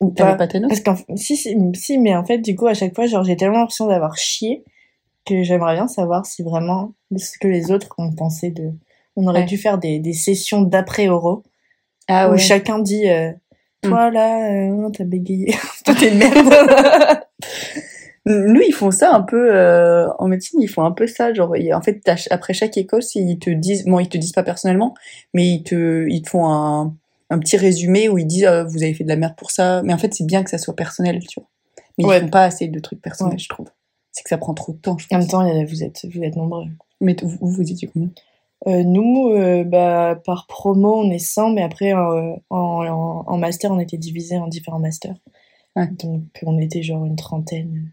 ou 0.00 0.10
pas. 0.10 0.34
pas 0.34 0.46
ta 0.46 0.60
note 0.60 0.68
Parce 0.70 0.80
qu'en 0.80 0.96
si, 1.16 1.36
si, 1.36 1.56
si, 1.74 1.98
mais 1.98 2.14
en 2.16 2.24
fait, 2.24 2.38
du 2.38 2.54
coup, 2.56 2.66
à 2.66 2.74
chaque 2.74 2.94
fois, 2.94 3.06
genre, 3.06 3.24
j'ai 3.24 3.36
tellement 3.36 3.58
l'impression 3.58 3.86
d'avoir 3.86 4.16
chié 4.16 4.64
que 5.24 5.42
j'aimerais 5.42 5.74
bien 5.74 5.88
savoir 5.88 6.24
si 6.26 6.42
vraiment 6.42 6.92
ce 7.16 7.38
que 7.38 7.48
les 7.48 7.70
autres 7.72 7.94
ont 7.98 8.12
pensé 8.12 8.50
de. 8.50 8.70
On 9.16 9.26
aurait 9.26 9.40
Ouais. 9.40 9.46
dû 9.46 9.56
faire 9.56 9.78
des, 9.78 9.98
des 9.98 10.12
sessions 10.12 10.62
d'après-oraux 10.62 11.42
Ah 12.08 12.28
où 12.28 12.32
ouais. 12.32 12.38
chacun 12.38 12.78
dit 12.78 13.08
euh, 13.08 13.32
Hmm. 13.84 13.90
Toi 13.90 14.10
là, 14.10 14.52
euh, 14.52 14.88
t'as 14.90 15.04
bégayé. 15.04 15.54
Toi 15.84 15.94
t'es 15.98 16.10
une 16.10 16.18
merde. 16.18 17.20
Nous, 18.24 18.60
ils 18.66 18.72
font 18.72 18.90
ça 18.90 19.14
un 19.14 19.20
peu 19.22 19.54
euh, 19.54 20.08
en 20.18 20.26
médecine, 20.26 20.60
ils 20.60 20.66
font 20.68 20.82
un 20.82 20.90
peu 20.90 21.06
ça. 21.06 21.32
Genre, 21.32 21.54
en 21.74 21.80
fait, 21.80 22.00
après 22.30 22.54
chaque 22.54 22.76
école, 22.76 23.02
ils 23.14 23.38
te 23.38 23.50
disent, 23.50 23.84
bon, 23.84 24.00
ils 24.00 24.08
te 24.08 24.18
disent 24.18 24.32
pas 24.32 24.42
personnellement, 24.42 24.94
mais 25.32 25.46
ils 25.46 25.62
te, 25.62 26.06
ils 26.08 26.22
te 26.22 26.30
font 26.30 26.46
un, 26.48 26.96
un 27.30 27.38
petit 27.38 27.56
résumé 27.56 28.08
où 28.08 28.18
ils 28.18 28.26
disent, 28.26 28.44
euh, 28.44 28.64
vous 28.64 28.82
avez 28.82 28.94
fait 28.94 29.04
de 29.04 29.08
la 29.08 29.16
merde 29.16 29.34
pour 29.36 29.50
ça. 29.50 29.82
Mais 29.82 29.92
en 29.92 29.98
fait, 29.98 30.14
c'est 30.14 30.26
bien 30.26 30.42
que 30.44 30.50
ça 30.50 30.58
soit 30.58 30.76
personnel, 30.76 31.20
tu 31.26 31.40
vois. 31.40 31.48
Mais 31.98 32.04
Ouais. 32.04 32.18
ils 32.18 32.22
font 32.22 32.28
pas 32.28 32.44
assez 32.44 32.68
de 32.68 32.78
trucs 32.80 33.00
personnels, 33.02 33.34
Ouais. 33.34 33.38
je 33.38 33.48
trouve. 33.48 33.66
C'est 34.12 34.22
que 34.22 34.28
ça 34.30 34.38
prend 34.38 34.54
trop 34.54 34.72
de 34.72 34.78
temps, 34.78 34.96
je 34.98 35.06
en 35.12 35.18
même 35.18 35.26
temps, 35.28 35.64
vous 35.66 35.82
êtes, 35.84 36.06
vous 36.14 36.22
êtes 36.22 36.36
nombreux. 36.36 36.64
Mais 37.00 37.16
vous, 37.22 37.36
vous 37.40 37.60
étiez 37.70 37.88
combien? 37.92 38.08
Euh, 38.66 38.82
nous, 38.84 39.28
euh, 39.30 39.64
bah, 39.64 40.18
par 40.24 40.46
promo, 40.46 40.96
on 41.02 41.10
est 41.10 41.18
100, 41.18 41.50
mais 41.50 41.62
après, 41.62 41.92
en, 41.92 42.38
en, 42.50 43.24
en 43.26 43.38
master, 43.38 43.70
on 43.70 43.78
était 43.78 43.98
divisés 43.98 44.38
en 44.38 44.46
différents 44.48 44.78
masters. 44.78 45.14
Ouais. 45.76 45.86
Donc, 45.98 46.22
on 46.44 46.58
était 46.58 46.82
genre 46.82 47.04
une 47.04 47.16
trentaine. 47.16 47.90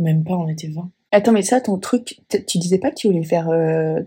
Même 0.00 0.24
pas, 0.24 0.34
on 0.34 0.48
était 0.48 0.68
20. 0.68 0.90
Attends, 1.12 1.32
mais 1.32 1.42
ça, 1.42 1.60
ton 1.60 1.76
truc, 1.78 2.20
tu 2.46 2.58
disais 2.58 2.78
pas 2.78 2.90
que 2.90 2.96
tu 2.96 3.08
voulais 3.08 3.22
faire 3.22 3.48
euh, 3.50 4.00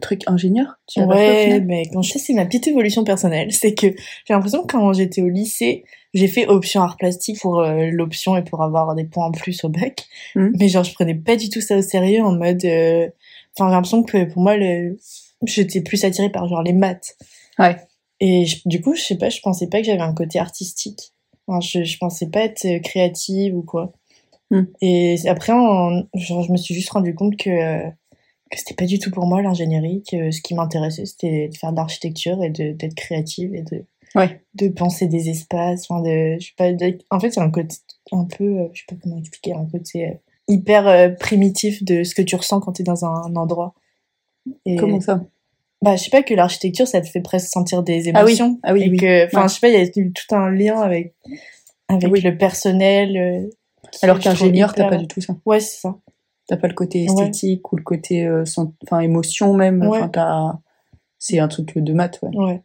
truc 0.00 0.22
ingénieur 0.26 0.78
Tu 0.86 1.00
Ouais, 1.02 1.60
mais 1.60 1.84
quand 1.92 2.02
je 2.02 2.12
sais, 2.12 2.18
c'est 2.18 2.32
ma 2.34 2.44
petite 2.46 2.66
évolution 2.68 3.04
personnelle. 3.04 3.48
C'est 3.52 3.74
que 3.74 3.88
j'ai 3.88 4.34
l'impression 4.34 4.62
que 4.62 4.72
quand 4.72 4.92
j'étais 4.92 5.22
au 5.22 5.28
lycée, 5.28 5.84
j'ai 6.14 6.28
fait 6.28 6.46
option 6.46 6.80
art 6.82 6.96
plastique 6.96 7.40
pour 7.40 7.60
euh, 7.60 7.88
l'option 7.90 8.36
et 8.36 8.42
pour 8.42 8.62
avoir 8.62 8.94
des 8.94 9.04
points 9.04 9.26
en 9.26 9.32
plus 9.32 9.64
au 9.64 9.68
bac. 9.68 10.04
Mhm. 10.34 10.52
Mais 10.58 10.68
genre, 10.68 10.84
je 10.84 10.92
prenais 10.94 11.14
pas 11.14 11.36
du 11.36 11.48
tout 11.50 11.60
ça 11.60 11.76
au 11.76 11.82
sérieux 11.82 12.22
en 12.22 12.32
mode. 12.32 12.64
euh, 12.64 13.08
Enfin, 13.56 13.68
j'ai 13.68 13.74
l'impression 13.74 14.02
que 14.02 14.24
pour 14.24 14.42
moi, 14.42 14.56
le... 14.56 14.96
j'étais 15.46 15.80
plus 15.80 16.04
attirée 16.04 16.30
par 16.30 16.48
genre 16.48 16.62
les 16.62 16.72
maths. 16.72 17.16
Ouais. 17.58 17.76
Et 18.20 18.46
je- 18.46 18.60
du 18.66 18.80
coup, 18.80 18.94
je 18.94 19.00
sais 19.02 19.16
pas, 19.18 19.28
je 19.28 19.40
pensais 19.40 19.68
pas 19.68 19.78
que 19.80 19.86
j'avais 19.86 20.00
un 20.00 20.12
côté 20.14 20.38
artistique. 20.40 21.12
Enfin, 21.46 21.60
je, 21.60 21.84
je 21.84 21.98
pensais 21.98 22.28
pas 22.30 22.40
être 22.40 22.64
euh, 22.64 22.78
créative 22.80 23.54
ou 23.56 23.62
quoi. 23.62 23.92
Mhm. 24.50 24.66
Et 24.80 25.16
après, 25.26 25.52
en- 25.52 26.02
genre, 26.14 26.42
je 26.42 26.52
me 26.52 26.56
suis 26.56 26.74
juste 26.74 26.90
rendu 26.90 27.14
compte 27.14 27.36
que, 27.36 27.82
que 28.54 28.60
c'était 28.60 28.74
pas 28.74 28.86
du 28.86 28.98
tout 28.98 29.10
pour 29.10 29.26
moi 29.26 29.42
l'ingénierie, 29.42 30.02
que 30.10 30.30
ce 30.30 30.40
qui 30.40 30.54
m'intéressait 30.54 31.06
c'était 31.06 31.48
de 31.48 31.56
faire 31.56 31.72
de 31.72 31.76
l'architecture 31.76 32.42
et 32.42 32.50
de- 32.50 32.72
d'être 32.72 32.94
créative 32.94 33.54
et 33.54 33.62
de, 33.62 33.84
Ouais. 34.14 34.40
de 34.54 34.68
penser 34.68 35.06
des 35.08 35.28
espaces. 35.30 35.86
Enfin, 35.90 36.00
de, 36.02 36.36
je 36.40 36.46
sais 36.46 36.52
pas, 36.56 36.72
de- 36.72 36.98
en 37.10 37.18
fait, 37.20 37.30
c'est 37.32 37.40
un 37.40 37.50
côté 37.50 37.74
un 38.12 38.24
peu, 38.24 38.44
euh, 38.44 38.68
je 38.72 38.80
sais 38.80 38.86
pas 38.88 38.96
comment 39.02 39.18
expliquer, 39.18 39.52
un 39.54 39.66
côté 39.66 40.06
euh, 40.08 40.12
hyper 40.48 40.86
euh, 40.86 41.08
primitif 41.08 41.82
de 41.84 42.04
ce 42.04 42.14
que 42.14 42.22
tu 42.22 42.36
ressens 42.36 42.60
quand 42.60 42.72
tu 42.74 42.82
es 42.82 42.84
dans 42.84 43.04
un, 43.04 43.34
endroit. 43.36 43.74
Et, 44.66 44.76
Comment 44.76 45.00
ça? 45.00 45.24
Bah, 45.82 45.96
je 45.96 46.04
sais 46.04 46.10
pas 46.10 46.22
que 46.22 46.32
l'architecture, 46.34 46.86
ça 46.86 47.00
te 47.00 47.08
fait 47.08 47.20
presque 47.20 47.48
sentir 47.48 47.82
des 47.82 48.08
Ah 48.14 48.24
oui, 48.24 48.32
émotions. 48.32 48.58
ah 48.62 48.72
oui, 48.72 48.82
et 48.84 48.88
oui. 48.90 48.96
que, 48.98 49.26
enfin, 49.26 49.48
je 49.48 49.54
sais 49.54 49.60
pas, 49.60 49.68
il 49.68 49.74
y 49.74 49.76
a 49.76 49.90
eu 50.00 50.12
tout 50.12 50.34
un 50.34 50.50
lien 50.50 50.80
avec, 50.80 51.14
avec 51.88 52.10
Oui. 52.12 52.20
le 52.20 52.38
personnel. 52.38 53.16
euh, 53.16 53.48
qui, 53.90 54.04
Alors 54.04 54.18
qu'ingénieur, 54.18 54.74
t'as 54.74 54.88
pas 54.88 54.96
du 54.96 55.06
tout 55.08 55.20
ça. 55.20 55.36
Ouais, 55.44 55.60
c'est 55.60 55.80
ça. 55.80 55.96
T'as 56.46 56.56
pas 56.56 56.68
le 56.68 56.74
côté 56.74 57.00
Ouais. 57.00 57.04
esthétique 57.06 57.72
ou 57.72 57.76
le 57.76 57.82
côté 57.82 58.26
euh, 58.26 58.44
enfin 58.84 59.00
émotion 59.00 59.54
même. 59.54 59.82
Ouais. 59.82 60.00
Enfin. 60.02 60.60
C'est 61.18 61.38
un 61.38 61.48
truc 61.48 61.78
de 61.78 61.92
maths, 61.94 62.18
ouais. 62.22 62.60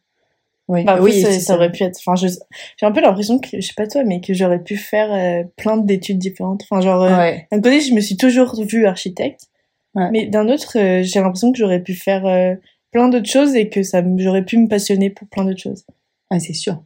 Ouais. 0.68 0.84
Bah, 0.84 1.00
oui, 1.02 1.22
ça, 1.22 1.56
aurait 1.56 1.72
pu 1.72 1.84
être. 1.84 1.98
Enfin, 2.06 2.14
j'ai 2.16 2.86
un 2.86 2.92
peu 2.92 3.02
l'impression 3.02 3.40
que, 3.40 3.48
je 3.54 3.62
sais 3.62 3.74
pas 3.76 3.88
toi, 3.88 4.04
mais 4.04 4.22
que 4.22 4.34
j'aurais 4.36 4.62
pu 4.62 4.78
faire 4.78 5.12
euh, 5.12 5.44
plein 5.58 5.78
d'études 5.78 6.20
différentes. 6.20 6.62
Enfin, 6.70 6.82
genre, 6.82 7.02
euh, 7.04 7.18
Ouais. 7.18 7.48
d'un 7.52 7.60
côté, 7.62 7.82
je 7.82 7.94
me 7.94 8.02
suis 8.02 8.18
toujours 8.18 8.54
vue 8.62 8.86
architecte, 8.86 9.48
Ouais. 9.96 10.10
mais 10.12 10.26
d'un 10.28 10.48
autre, 10.50 10.78
euh, 10.78 11.02
j'ai 11.02 11.20
l'impression 11.22 11.52
que 11.52 11.58
j'aurais 11.58 11.82
pu 11.82 11.96
faire 11.96 12.26
euh, 12.28 12.54
plein 12.92 13.10
d'autres 13.10 13.30
choses 13.30 13.56
et 13.56 13.70
que 13.70 13.82
ça, 13.82 14.04
j'aurais 14.18 14.46
pu 14.46 14.58
me 14.60 14.68
passionner 14.68 15.10
pour 15.10 15.28
plein 15.30 15.44
d'autres 15.46 15.62
choses. 15.62 15.86
Ah, 16.30 16.40
c'est 16.40 16.54
sûr. 16.54 16.84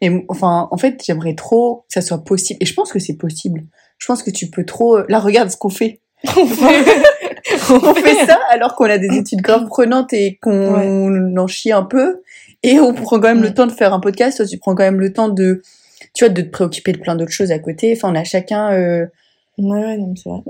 Et 0.00 0.10
enfin, 0.28 0.68
en 0.70 0.76
fait, 0.78 1.02
j'aimerais 1.04 1.34
trop 1.34 1.84
que 1.88 1.92
ça 1.94 2.00
soit 2.00 2.24
possible. 2.24 2.58
Et 2.62 2.66
je 2.66 2.72
pense 2.72 2.90
que 2.92 2.98
c'est 2.98 3.16
possible. 3.16 3.64
Je 3.98 4.06
pense 4.06 4.22
que 4.22 4.30
tu 4.30 4.48
peux 4.48 4.64
trop. 4.64 4.98
Là, 5.08 5.18
regarde 5.18 5.50
ce 5.50 5.56
qu'on 5.58 5.68
fait. 5.70 6.00
On 6.36 6.46
fait, 6.46 6.84
On 7.70 7.94
fait 7.94 8.26
ça 8.26 8.38
alors 8.50 8.74
qu'on 8.76 8.84
a 8.86 8.98
des 8.98 9.16
études 9.16 9.40
grave 9.40 9.66
prenantes 9.66 10.12
et 10.12 10.36
qu'on 10.42 11.36
en 11.36 11.46
chie 11.46 11.72
un 11.72 11.82
peu. 11.82 12.22
Et 12.62 12.80
on 12.80 12.92
prend 12.94 13.20
quand 13.20 13.28
même 13.28 13.42
le 13.42 13.54
temps 13.54 13.66
de 13.66 13.72
faire 13.72 13.92
un 13.94 14.00
podcast. 14.00 14.36
Toi, 14.38 14.46
tu 14.46 14.58
prends 14.58 14.74
quand 14.74 14.82
même 14.84 15.00
le 15.00 15.12
temps 15.12 15.28
de, 15.28 15.62
tu 16.14 16.24
vois, 16.24 16.32
de 16.32 16.42
te 16.42 16.48
préoccuper 16.50 16.92
de 16.92 16.98
plein 16.98 17.14
d'autres 17.16 17.32
choses 17.32 17.52
à 17.52 17.58
côté. 17.58 17.92
Enfin, 17.96 18.10
on 18.10 18.14
a 18.16 18.24
chacun 18.24 18.72
euh, 18.72 19.06
Ouais, 19.58 19.78
ouais, 19.80 19.98
c'est 20.16 20.28
vrai. 20.28 20.40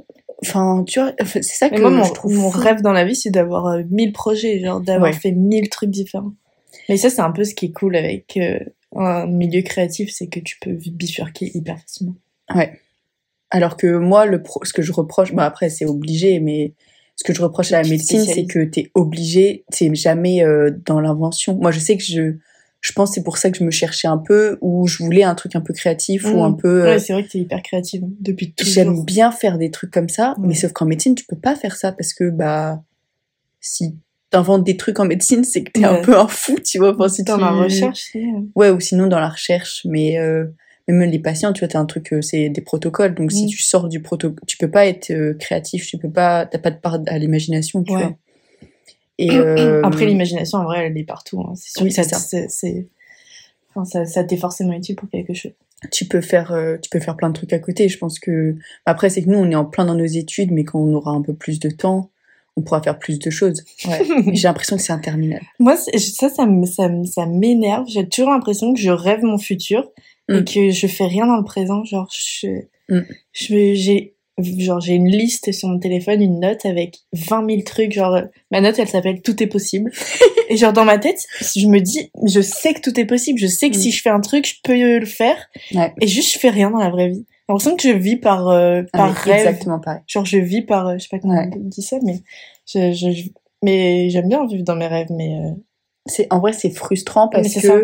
Enfin, 0.43 0.85
tu 0.87 1.01
vois, 1.01 1.13
c'est 1.25 1.43
ça 1.43 1.69
que 1.71 1.81
moi, 1.81 1.91
mon, 1.91 2.05
je 2.05 2.13
trouve 2.13 2.33
mon 2.35 2.51
fou. 2.51 2.59
rêve 2.59 2.83
dans 2.83 2.93
la 2.93 3.05
vie, 3.05 3.17
c'est 3.17 3.31
d'avoir 3.31 3.67
euh, 3.67 3.83
1000 3.91 4.13
projets, 4.13 4.61
genre 4.61 4.81
d'avoir 4.81 5.11
Ouais. 5.11 5.17
fait 5.17 5.33
1000 5.33 5.69
trucs 5.71 5.91
différents. 5.91 6.33
Mais 6.89 6.97
ça, 6.97 7.11
c'est 7.11 7.23
un 7.23 7.31
peu 7.33 7.45
ce 7.45 7.55
qui 7.55 7.67
est 7.67 7.73
cool 7.73 7.97
avec 7.97 8.37
euh, 8.37 8.59
un 8.95 9.27
milieu 9.27 9.63
créatif, 9.63 10.11
c'est 10.13 10.27
que 10.29 10.41
tu 10.41 10.59
peux 10.61 10.73
bifurquer 10.73 11.51
hyper 11.55 11.79
facilement. 11.81 12.15
Ouais. 12.55 12.79
Alors 13.51 13.77
que 13.77 13.97
moi, 13.99 14.27
le 14.27 14.43
pro- 14.43 14.65
ce 14.65 14.73
que 14.73 14.83
je 14.83 14.93
reproche, 14.93 15.33
bah 15.35 15.45
après 15.45 15.71
c'est 15.71 15.85
obligé, 15.87 16.41
mais 16.41 16.75
ce 17.15 17.25
que 17.25 17.33
je 17.33 17.41
reproche 17.41 17.73
à 17.73 17.81
la 17.83 17.89
médecine, 17.89 18.21
c'est 18.35 18.45
que 18.47 18.65
t'es 18.65 18.91
obligé, 18.95 19.65
c'est 19.71 19.95
jamais 19.95 20.43
euh, 20.45 20.71
dans 20.85 21.01
l'invention. 21.01 21.55
Moi, 21.57 21.71
je 21.71 21.79
sais 21.79 21.97
que 21.97 22.03
je, 22.03 22.35
je 22.81 22.93
pense 22.93 23.11
que 23.11 23.15
c'est 23.15 23.23
pour 23.23 23.39
ça 23.39 23.51
que 23.51 23.57
je 23.59 23.65
me 23.65 23.71
cherchais 23.71 24.09
un 24.09 24.19
peu, 24.19 24.59
ou 24.61 24.87
je 24.87 25.03
voulais 25.03 25.23
un 25.23 25.35
truc 25.35 25.57
un 25.57 25.61
peu 25.63 25.73
créatif, 25.73 26.25
ou 26.27 26.39
Mm. 26.39 26.43
un 26.43 26.53
peu. 26.53 26.83
euh, 26.83 26.91
Ouais, 26.93 26.99
c'est 26.99 27.13
vrai 27.13 27.25
que 27.25 27.29
t'es 27.31 27.39
hyper 27.39 27.63
créative 27.63 28.03
hein, 28.05 28.11
depuis 28.21 28.53
toujours. 28.53 28.73
J'aime 28.75 29.05
bien 29.05 29.31
faire 29.33 29.57
des 29.59 29.71
trucs 29.71 29.93
comme 29.93 30.09
ça, 30.11 30.35
Ouais. 30.39 30.49
mais 30.49 30.55
sauf 30.55 30.73
qu'en 30.73 30.85
médecine, 30.87 31.15
tu 31.15 31.25
peux 31.25 31.39
pas 31.39 31.55
faire 31.57 31.77
ça 31.77 31.93
parce 31.93 32.13
que 32.13 32.29
bah 32.29 32.83
si 33.61 33.97
t'inventes 34.31 34.65
des 34.65 34.77
trucs 34.77 34.99
en 35.01 35.05
médecine, 35.07 35.45
c'est 35.45 35.63
que 35.63 35.71
t'es 35.71 35.85
un 35.85 36.03
peu 36.03 36.17
un 36.19 36.29
fou, 36.29 36.59
tu 36.63 36.79
vois. 36.79 36.95
Enfin, 36.95 37.09
si 37.09 37.23
dans 37.23 37.37
tu- 37.37 37.41
la 37.43 37.53
recherche, 37.53 38.13
Ouais, 38.57 38.71
ou 38.71 38.81
sinon 38.81 39.07
dans 39.07 39.21
la 39.21 39.29
recherche, 39.31 39.87
mais 39.89 40.19
euh, 40.19 40.47
même 40.93 41.11
les 41.11 41.19
patients, 41.19 41.53
tu 41.53 41.61
vois, 41.61 41.69
t'as 41.69 41.79
un 41.81 41.87
truc, 41.87 42.13
euh, 42.13 42.23
c'est 42.23 42.49
des 42.49 42.61
protocoles. 42.61 43.15
Donc 43.15 43.33
si 43.33 43.47
tu 43.47 43.61
sors 43.63 43.89
du 43.89 44.01
protocole, 44.01 44.39
tu 44.47 44.57
peux 44.57 44.71
pas 44.71 44.87
être 44.87 45.11
euh, 45.11 45.35
créatif, 45.35 45.87
tu 45.87 45.99
peux 45.99 46.11
pas, 46.11 46.47
t'as 46.47 46.59
pas 46.59 46.71
de 46.71 46.79
part 46.79 46.99
à 47.07 47.19
l'imagination, 47.19 47.83
tu 47.83 47.93
Ouais. 47.93 47.99
vois. 48.03 48.17
Et 49.19 49.31
euh, 49.39 49.83
Après, 49.83 50.07
l'imagination, 50.07 50.59
en 50.59 50.65
vrai, 50.65 50.87
elle 50.87 50.97
est 50.99 51.05
partout. 51.05 51.41
hein. 51.41 51.53
C'est 51.57 51.73
sûr 51.73 51.83
Oui, 51.83 51.89
que 51.89 51.95
ça, 51.95 52.03
c'est 52.05 52.15
ça. 52.15 52.49
c'est- 52.49 52.87
enfin, 53.75 53.85
ça, 53.85 54.05
ça 54.07 54.25
t'est 54.25 54.37
forcément 54.37 54.73
utile 54.73 54.97
pour 54.97 55.09
quelque 55.11 55.35
chose. 55.35 55.53
tu 55.93 56.07
peux 56.07 56.21
faire, 56.23 56.53
euh, 56.53 56.77
tu 56.81 56.89
peux 56.89 57.01
faire 57.01 57.17
plein 57.17 57.29
de 57.29 57.35
trucs 57.35 57.53
à 57.53 57.59
côté. 57.59 57.89
Je 57.89 57.99
pense 57.99 58.19
que 58.19 58.57
après 58.87 59.11
c'est 59.11 59.23
que 59.23 59.29
nous 59.29 59.39
on 59.39 59.51
est 59.51 59.55
en 59.55 59.67
plein 59.67 59.85
dans 59.85 59.95
nos 59.95 60.07
études, 60.07 60.51
mais 60.51 60.65
quand 60.65 60.81
on 60.81 60.95
aura 60.95 61.11
un 61.13 61.21
peu 61.21 61.35
plus 61.35 61.61
de 61.61 61.69
temps, 61.69 62.11
on 62.57 62.63
pourra 62.63 62.83
faire 62.83 62.99
plus 62.99 63.19
de 63.19 63.29
choses. 63.31 63.63
Ouais. 63.87 64.01
J'ai 64.33 64.49
l'impression 64.49 64.77
que 64.77 64.83
c'est 64.83 64.95
interminable. 64.95 65.45
Moi, 65.59 65.77
c'est- 65.77 65.99
ça, 65.99 66.31
ça, 66.31 66.47
ça, 66.65 66.91
ça 67.05 67.27
m'énerve. 67.27 67.85
J'ai 67.89 68.09
toujours 68.09 68.31
l'impression 68.31 68.73
que 68.73 68.81
je 68.81 68.89
rêve 68.91 69.23
mon 69.23 69.37
futur 69.37 69.91
et 70.29 70.41
Mm. 70.41 70.45
que 70.45 70.71
je 70.71 70.87
fais 70.87 71.07
rien 71.07 71.27
dans 71.27 71.37
le 71.37 71.45
présent. 71.45 71.85
Genre, 71.85 72.09
je, 72.13 72.49
Mm. 72.89 73.01
je, 73.33 73.75
j'ai, 73.75 74.15
genre, 74.59 74.81
j'ai 74.81 74.95
une 74.95 75.09
liste 75.09 75.53
sur 75.53 75.69
mon 75.69 75.79
téléphone, 75.79 76.21
une 76.23 76.41
note 76.41 76.65
avec 76.67 76.99
20 77.13 77.47
000 77.49 77.63
trucs. 77.63 77.93
Genre, 77.93 78.21
ma 78.51 78.61
note, 78.61 78.79
elle 78.79 78.89
s'appelle 78.89 79.23
Tout 79.23 79.43
est 79.43 79.47
possible. 79.47 79.91
et 80.51 80.57
genre, 80.57 80.73
dans 80.73 80.85
ma 80.85 80.99
tête, 80.99 81.25
je 81.57 81.67
me 81.67 81.81
dis, 81.81 82.11
je 82.27 82.41
sais 82.41 82.75
que 82.75 82.81
tout 82.81 82.99
est 83.01 83.05
possible. 83.07 83.39
Je 83.39 83.47
sais 83.47 83.71
que 83.71 83.77
Mm. 83.77 83.81
si 83.81 83.91
je 83.93 84.03
fais 84.03 84.11
un 84.11 84.21
truc, 84.21 84.47
je 84.47 84.55
peux 84.63 84.99
le 84.99 85.07
faire. 85.07 85.39
Ouais. 85.75 85.93
Et 86.01 86.07
juste, 86.07 86.35
je 86.35 86.39
fais 86.39 86.51
rien 86.51 86.71
dans 86.71 86.79
la 86.79 86.91
vraie 86.91 87.09
vie. 87.09 87.25
J'ai 87.49 87.53
l'impression 87.53 87.77
que 87.77 87.83
je 87.83 87.91
vis 87.97 88.17
par, 88.17 88.49
euh, 88.49 88.83
par 88.93 89.13
rêve. 89.15 89.37
Exactement 89.47 89.79
pareil. 89.79 90.01
Genre, 90.09 90.25
je 90.25 90.39
vis 90.39 90.63
par, 90.63 90.89
euh, 90.89 90.95
je 90.95 91.03
sais 91.05 91.09
pas 91.11 91.19
comment 91.21 91.35
Ouais. 91.39 91.49
on 91.55 91.59
dit 91.61 91.83
ça, 91.83 91.97
mais 92.03 92.21
je, 92.73 92.93
je, 92.93 93.11
je- 93.13 93.29
mais 93.63 94.11
j'aime 94.11 94.29
bien 94.29 94.45
vivre 94.47 94.65
dans 94.65 94.75
mes 94.77 94.87
rêves, 94.89 95.09
mais, 95.11 95.35
euh, 95.39 95.51
C'est 96.07 96.27
en 96.33 96.39
vrai 96.41 96.53
c'est 96.53 96.71
frustrant 96.71 97.29
parce 97.29 97.53
que 97.55 97.61
ça. 97.61 97.75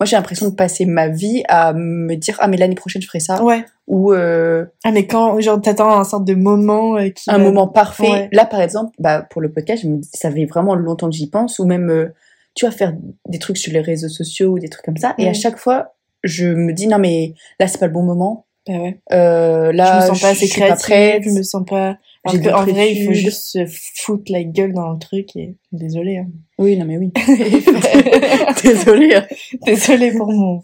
Moi 0.00 0.04
j'ai 0.06 0.16
l'impression 0.16 0.48
de 0.48 0.54
passer 0.54 0.84
ma 0.86 1.08
vie 1.08 1.42
à 1.48 1.72
me 1.72 2.14
dire 2.16 2.36
ah 2.40 2.48
mais 2.48 2.56
l'année 2.56 2.74
prochaine 2.74 3.00
je 3.02 3.06
ferai 3.06 3.20
ça 3.20 3.42
ouais. 3.42 3.64
ou 3.86 4.12
euh, 4.12 4.64
Ah, 4.84 4.90
mais 4.92 5.06
quand, 5.06 5.40
genre, 5.40 5.60
t'attends 5.60 5.98
un 5.98 6.04
sorte 6.04 6.24
de 6.24 6.34
moment 6.34 6.96
euh, 6.96 7.08
qui. 7.08 7.30
un 7.30 7.38
va- 7.38 7.44
moment 7.44 7.66
parfait. 7.68 8.10
Ouais. 8.10 8.28
Là 8.32 8.44
par 8.44 8.60
exemple, 8.60 8.92
bah 8.98 9.22
pour 9.30 9.40
le 9.40 9.50
podcast, 9.50 9.82
je 9.82 9.88
me 9.88 9.98
dis, 9.98 10.08
ça 10.12 10.30
fait 10.30 10.44
vraiment 10.44 10.74
longtemps 10.74 11.08
que 11.08 11.16
j'y 11.16 11.30
pense 11.30 11.58
ou 11.58 11.64
même 11.66 11.88
euh, 11.90 12.12
tu 12.54 12.64
vas 12.66 12.70
faire 12.72 12.94
des 13.28 13.38
trucs 13.38 13.56
sur 13.58 13.72
les 13.72 13.80
réseaux 13.80 14.08
sociaux 14.08 14.52
ou 14.52 14.58
des 14.58 14.68
trucs 14.68 14.84
comme 14.84 14.96
ça 14.96 15.14
et 15.18 15.26
à 15.26 15.30
Mm. 15.30 15.34
chaque 15.34 15.56
fois 15.58 15.92
je 16.24 16.46
me 16.46 16.72
dis 16.72 16.88
non 16.88 16.98
mais 16.98 17.34
là 17.60 17.66
c'est 17.68 17.78
pas 17.78 17.86
le 17.86 17.92
bon 17.92 18.02
moment. 18.02 18.46
Bah 18.66 18.74
ouais. 18.78 18.98
Euh, 19.12 19.72
là 19.72 20.00
je 20.00 20.02
me 20.02 20.08
sens 20.08 20.20
pas 20.20 20.28
assez 20.30 20.48
créative, 20.48 21.22
je 21.24 21.30
me 21.38 21.42
sens 21.42 21.64
pas. 21.68 21.96
Alors 22.28 22.42
qu'en 22.42 22.60
d'autres 22.64 22.72
vrai, 22.72 22.92
il 22.94 23.06
faut 23.06 23.12
juste 23.12 23.42
se 23.44 23.66
foutre 23.66 24.30
la 24.32 24.42
gueule 24.44 24.72
dans 24.72 24.92
le 24.92 24.98
truc 24.98 25.34
et. 25.36 25.54
Désolée, 25.72 26.18
hein. 26.18 26.28
Oui 26.58 26.76
non 26.76 26.84
mais 26.86 26.96
oui. 26.98 27.12
Désolée. 28.62 29.14
hein. 29.14 29.26
Désolée 29.64 30.12
pour 30.12 30.32
mon, 30.32 30.62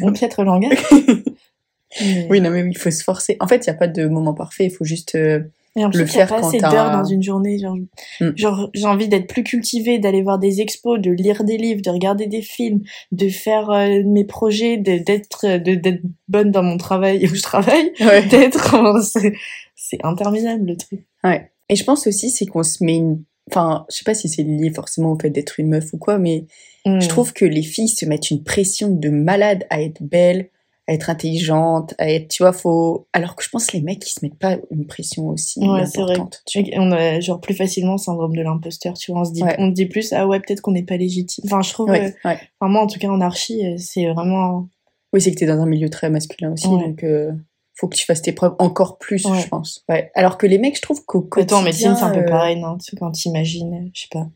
mon 0.00 0.12
piètre 0.12 0.42
langage. 0.44 0.78
Mais- 2.02 2.26
Oui 2.30 2.40
non 2.42 2.50
mais 2.50 2.62
oui 2.62 2.70
il 2.72 2.78
faut 2.78 2.90
se 2.90 3.02
forcer. 3.02 3.36
En 3.40 3.48
fait 3.48 3.64
il 3.64 3.68
y 3.68 3.70
a 3.70 3.74
pas 3.74 3.88
de 3.88 4.06
moment 4.06 4.34
parfait. 4.34 4.66
Il 4.66 4.70
faut 4.70 4.84
juste 4.84 5.14
euh, 5.14 5.40
Y 5.78 5.84
a 6.02 6.06
faire 6.06 6.28
pas 6.28 6.46
assez 6.46 6.58
d'heures 6.58 6.90
dans 6.92 7.04
une 7.04 7.22
journée. 7.22 7.58
Genre, 7.58 7.76
Mm. 8.20 8.30
genre 8.36 8.70
j'ai 8.74 8.86
envie 8.86 9.08
d'être 9.08 9.26
plus 9.28 9.44
cultivée, 9.44 9.98
d'aller 9.98 10.22
voir 10.22 10.38
des 10.38 10.60
expos, 10.60 11.00
de 11.00 11.10
lire 11.10 11.44
des 11.44 11.56
livres, 11.56 11.82
de 11.82 11.90
regarder 11.90 12.26
des 12.26 12.42
films, 12.42 12.80
de 13.12 13.28
faire 13.28 13.70
euh, 13.70 14.02
mes 14.04 14.24
projets, 14.24 14.76
d'être 14.76 15.46
de, 15.46 15.74
d'être 15.74 16.02
bonne 16.28 16.50
dans 16.50 16.62
mon 16.62 16.76
travail 16.76 17.24
où 17.30 17.34
je 17.34 17.42
travaille, 17.42 17.92
ouais. 18.00 18.26
d'être. 18.26 19.02
c'est- 19.02 19.34
C'est 19.76 20.04
interminable 20.04 20.66
le 20.66 20.76
truc. 20.76 21.00
Ouais. 21.24 21.50
Et 21.68 21.76
je 21.76 21.84
pense 21.84 22.06
aussi, 22.06 22.30
c'est 22.30 22.46
qu'on 22.46 22.62
se 22.62 22.82
met 22.84 22.96
une. 22.96 23.22
Enfin, 23.50 23.86
je 23.90 23.96
sais 23.96 24.04
pas 24.04 24.12
si 24.14 24.28
c'est 24.28 24.42
lié 24.42 24.70
forcément 24.70 25.12
au 25.12 25.18
fait 25.18 25.30
d'être 25.30 25.58
une 25.58 25.68
meuf 25.68 25.92
ou 25.94 25.98
quoi, 25.98 26.18
mais 26.18 26.44
Mm. 26.86 27.00
je 27.00 27.08
trouve 27.08 27.32
que 27.32 27.44
les 27.44 27.62
filles 27.62 27.88
se 27.88 28.04
mettent 28.06 28.30
une 28.30 28.42
pression 28.44 28.88
de 28.88 29.08
malade 29.10 29.64
à 29.70 29.82
être 29.82 30.02
belle, 30.02 30.48
à 30.88 30.94
être 30.94 31.10
intelligente, 31.10 31.94
à 31.98 32.10
être. 32.10 32.28
Tu 32.28 32.42
vois, 32.42 32.52
faut. 32.52 33.06
Alors 33.12 33.36
que 33.36 33.44
je 33.44 33.48
pense 33.50 33.66
que 33.66 33.76
les 33.76 33.82
mecs, 33.82 34.04
ils 34.04 34.10
se 34.12 34.24
mettent 34.24 34.38
pas 34.38 34.56
une 34.70 34.86
pression 34.86 35.28
aussi 35.28 35.60
Ouais, 35.60 35.86
c'est 35.86 36.00
vrai. 36.00 36.14
importante. 36.14 36.42
Tu 36.46 36.62
vois, 36.62 36.70
On 36.78 36.90
a 36.90 37.20
genre 37.20 37.40
plus 37.40 37.54
facilement 37.54 37.92
le 37.92 37.98
syndrome 37.98 38.34
de 38.34 38.42
l'imposteur, 38.42 38.94
tu 38.94 39.12
vois. 39.12 39.20
On 39.20 39.24
se 39.24 39.32
dit, 39.32 39.42
Ouais. 39.44 39.54
on 39.58 39.68
se 39.68 39.74
dit 39.74 39.86
plus, 39.86 40.12
ah 40.12 40.26
ouais, 40.26 40.40
peut-être 40.40 40.62
qu'on 40.62 40.72
n'est 40.72 40.82
pas 40.82 40.96
légitime. 40.96 41.44
Enfin, 41.46 41.62
je 41.62 41.72
trouve, 41.72 41.90
Ouais, 41.90 42.06
euh, 42.06 42.10
enfin, 42.24 42.38
moi 42.72 42.82
en 42.82 42.86
tout 42.86 42.98
cas 42.98 43.08
en 43.08 43.20
archi, 43.20 43.64
euh, 43.66 43.76
c'est 43.78 44.06
vraiment. 44.12 44.66
Oui, 45.12 45.20
c'est 45.20 45.30
que 45.32 45.38
t'es 45.38 45.46
dans 45.46 45.60
un 45.60 45.66
milieu 45.66 45.88
très 45.90 46.10
masculin 46.10 46.52
aussi, 46.52 46.68
donc 46.68 47.04
euh, 47.04 47.32
faut 47.74 47.86
que 47.88 47.96
tu 47.96 48.04
fasses 48.04 48.22
tes 48.22 48.32
preuves 48.32 48.56
encore 48.58 48.98
plus, 48.98 49.18
je 49.22 49.48
pense. 49.48 49.84
Ouais. 49.88 50.10
Alors 50.14 50.36
que 50.38 50.46
les 50.46 50.58
mecs, 50.58 50.76
je 50.76 50.82
trouve 50.82 51.04
qu'au 51.04 51.20
quotidien. 51.22 51.46
Toi 51.46 51.58
en 51.58 51.62
médecine, 51.62 51.94
c'est 51.96 52.02
un 52.02 52.10
peu 52.10 52.20
euh, 52.20 52.28
pareil, 52.28 52.58
non 52.60 52.76
Tu 52.78 52.90
sais, 52.90 52.96
quand 52.96 53.10
t'imagines, 53.12 53.90
je 53.94 54.00
sais 54.02 54.08
pas. 54.10 54.26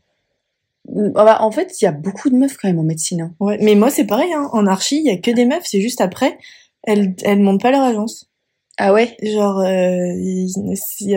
Ah 0.89 1.23
bah, 1.25 1.37
en 1.41 1.51
fait, 1.51 1.81
il 1.81 1.85
y 1.85 1.87
a 1.87 1.91
beaucoup 1.91 2.29
de 2.29 2.35
meufs 2.35 2.57
quand 2.57 2.67
même 2.67 2.79
en 2.79 2.83
médecine. 2.83 3.21
hein. 3.21 3.35
Ouais, 3.39 3.57
mais 3.61 3.75
moi 3.75 3.89
c'est 3.89 4.05
pareil, 4.05 4.31
hein. 4.33 4.49
en 4.51 4.67
archi, 4.67 4.97
il 4.97 5.05
y 5.05 5.09
a 5.09 5.17
que 5.17 5.31
des 5.31 5.45
meufs, 5.45 5.63
c'est 5.65 5.81
juste 5.81 6.01
après, 6.01 6.37
elles, 6.83 7.15
elles 7.23 7.39
montent 7.39 7.61
pas 7.61 7.71
leur 7.71 7.83
agence. 7.83 8.29
Ah 8.77 8.91
ouais? 8.91 9.15
Genre, 9.21 9.59
euh, 9.59 10.13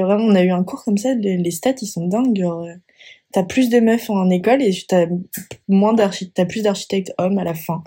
vraiment, 0.05 0.25
on 0.25 0.35
a 0.35 0.43
eu 0.45 0.51
un 0.51 0.63
cours 0.63 0.85
comme 0.85 0.99
ça, 0.99 1.15
les, 1.15 1.37
les 1.39 1.51
stats 1.51 1.75
ils 1.81 1.87
sont 1.87 2.07
dingues. 2.07 2.39
Genre, 2.39 2.63
euh, 2.65 2.75
t'as 3.33 3.45
plus 3.45 3.71
de 3.71 3.81
meufs 3.81 4.11
en 4.11 4.29
école 4.31 4.63
et 4.63 4.73
t'as 4.87 5.07
moins 5.69 5.95
d'archi, 5.95 6.31
t'as 6.31 6.45
plus 6.45 6.63
d'architectes 6.63 7.13
hommes 7.19 7.39
à 7.39 7.45
la 7.45 7.55
fin. 7.55 7.83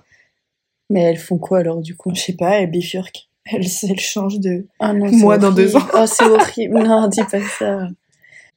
Mais 0.89 1.01
elles 1.01 1.17
font 1.19 1.37
quoi 1.37 1.59
alors 1.59 1.81
du 1.81 1.95
coup? 1.95 2.11
Je 2.15 2.19
sais 2.19 2.33
pas, 2.33 2.59
elles 2.59 2.71
bifurquent. 2.71 3.29
Elles, 3.45 3.65
elles 3.87 3.99
changent 3.99 4.39
de. 4.39 4.67
Ah 4.79 4.91
non, 4.93 5.07
Moi, 5.11 5.37
dans 5.37 5.51
deux 5.51 5.75
horrible. 5.75 5.91
Oh, 5.95 6.05
c'est 6.07 6.25
horrible. 6.25 6.79
Non, 6.83 7.07
dis 7.07 7.21
pas 7.31 7.39
ça. 7.59 7.87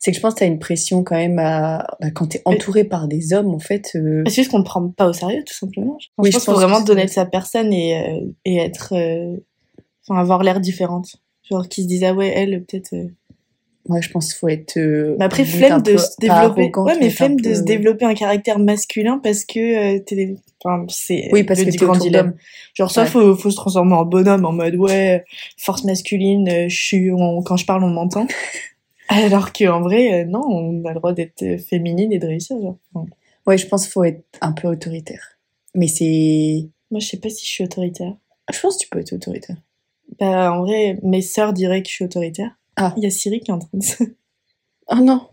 C'est 0.05 0.11
que 0.11 0.17
je 0.17 0.21
pense 0.21 0.35
que 0.35 0.41
t'as 0.41 0.47
une 0.47 0.59
pression 0.59 1.05
quand 1.05 1.15
même 1.15 1.39
à... 1.39 1.87
bah, 2.01 2.11
quand 2.11 2.27
t'es 2.27 2.43
entouré 2.45 2.83
par 2.83 3.07
des 3.07 3.33
hommes, 3.35 3.55
en 3.55 3.61
fait. 3.61 3.93
euh, 3.95 4.25
C'est 4.27 4.35
juste 4.35 4.51
qu'on 4.51 4.59
ne 4.59 4.65
prend 4.65 4.89
pas 4.89 5.07
au 5.07 5.13
sérieux, 5.13 5.45
tout 5.47 5.55
simplement. 5.55 5.97
Je 6.01 6.09
Oui, 6.19 6.31
pense 6.33 6.43
qu'il 6.43 6.53
faut 6.53 6.59
vraiment 6.59 6.81
donner 6.81 7.05
de 7.05 7.11
sa 7.11 7.25
personne 7.25 7.73
et, 7.73 7.97
euh, 7.99 8.21
et 8.45 8.57
être. 8.57 8.95
euh, 8.97 9.37
Enfin, 10.09 10.21
avoir 10.21 10.43
l'air 10.43 10.59
différente. 10.59 11.15
Genre, 11.49 11.69
qui 11.69 11.83
se 11.85 11.87
disent, 11.87 12.03
ah 12.03 12.15
ouais, 12.15 12.33
elle, 12.35 12.65
peut-être. 12.65 12.93
euh, 12.95 13.07
Ouais, 13.89 14.03
je 14.03 14.11
pense 14.11 14.27
qu'il 14.33 14.39
faut 14.41 14.49
être. 14.49 14.77
euh, 14.77 15.15
Mais 15.21 15.25
après, 15.25 15.45
flemme 15.45 15.83
de 15.83 15.97
se 15.97 16.09
développer. 16.19 16.73
ouais, 16.77 16.99
mais 17.01 17.11
flemme 17.11 17.41
de 17.41 17.55
se 17.55 17.63
développer 17.63 18.05
un 18.05 18.15
caractère 18.15 18.59
masculin 18.59 19.21
parce 19.23 19.45
que 19.45 19.61
euh, 19.97 20.01
t'es. 20.05 20.35
Enfin, 20.65 20.85
c'est. 20.89 21.29
Oui, 21.33 21.45
parce 21.45 21.61
le 21.61 21.71
que 21.73 21.85
grand 21.85 21.97
dilemme. 21.97 22.35
Genre, 22.75 22.91
soit 22.91 23.05
Ouais. 23.05 23.09
faut, 23.09 23.35
faut 23.37 23.51
se 23.51 23.57
transformer 23.57 23.95
en 23.95 24.05
bonhomme 24.05 24.45
en 24.45 24.53
mode, 24.53 24.75
ouais, 24.75 25.25
force 25.59 25.85
masculine, 25.85 26.69
je 26.69 26.77
suis, 26.77 27.11
on- 27.13 27.43
quand 27.43 27.57
je 27.57 27.67
parle, 27.67 27.85
on 27.85 27.91
m'entend. 27.91 28.27
Alors 29.15 29.53
qu'en 29.53 29.83
vrai, 29.83 30.23
euh, 30.23 30.25
non, 30.25 30.41
on 30.41 30.85
a 30.87 30.93
le 30.93 30.99
droit 30.99 31.13
d'être 31.13 31.59
féminine 31.59 32.13
et 32.13 32.19
de 32.19 32.27
réussir. 32.27 32.59
Genre. 32.59 32.79
Ouais, 33.47 33.59
je 33.59 33.67
pense 33.67 33.83
qu'il 33.83 33.93
faut 33.93 34.05
être 34.05 34.25
un 34.41 34.53
peu 34.53 34.69
autoritaire. 34.69 35.39
Mais 35.75 35.87
c'est. 35.87 36.69
moi, 36.91 36.99
je 36.99 37.07
sais 37.07 37.19
pas 37.19 37.29
si 37.29 37.45
je 37.45 37.51
suis 37.51 37.65
autoritaire. 37.65 38.15
Je 38.51 38.59
pense 38.59 38.77
que 38.77 38.85
tu 38.85 38.89
peux 38.89 39.01
être 39.01 39.13
autoritaire. 39.13 39.57
Bah, 40.19 40.53
en 40.53 40.61
vrai, 40.61 40.99
mes 41.03 41.21
sœurs 41.21 41.53
diraient 41.53 41.83
que 41.83 41.89
je 41.89 41.95
suis 41.95 42.05
autoritaire. 42.05 42.57
Ah. 42.77 42.95
Il 42.97 43.03
y 43.03 43.07
a 43.07 43.11
Siri 43.11 43.41
qui 43.41 43.51
est 43.51 43.55
en 43.55 43.59
train 43.59 43.69
de 43.75 43.83
se... 43.83 44.03
Oh 44.89 44.97
non 44.97 45.29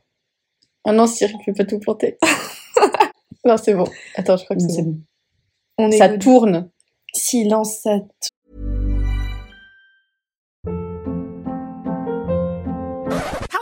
Oh 0.83 0.91
non, 0.91 1.07
Cyril, 1.07 1.37
tu 1.39 1.51
peux 1.51 1.63
pas 1.63 1.65
tout 1.65 1.79
planter. 1.79 2.17
non, 3.45 3.55
c'est 3.57 3.73
bon. 3.73 3.87
Attends, 4.15 4.37
je 4.37 4.43
crois 4.43 4.55
que 4.55 4.61
c'est 4.61 4.83
bon. 4.83 4.99
On 5.77 5.91
Ça 5.91 6.17
tourne. 6.17 6.69
Silence, 7.13 7.79
ça 7.79 7.99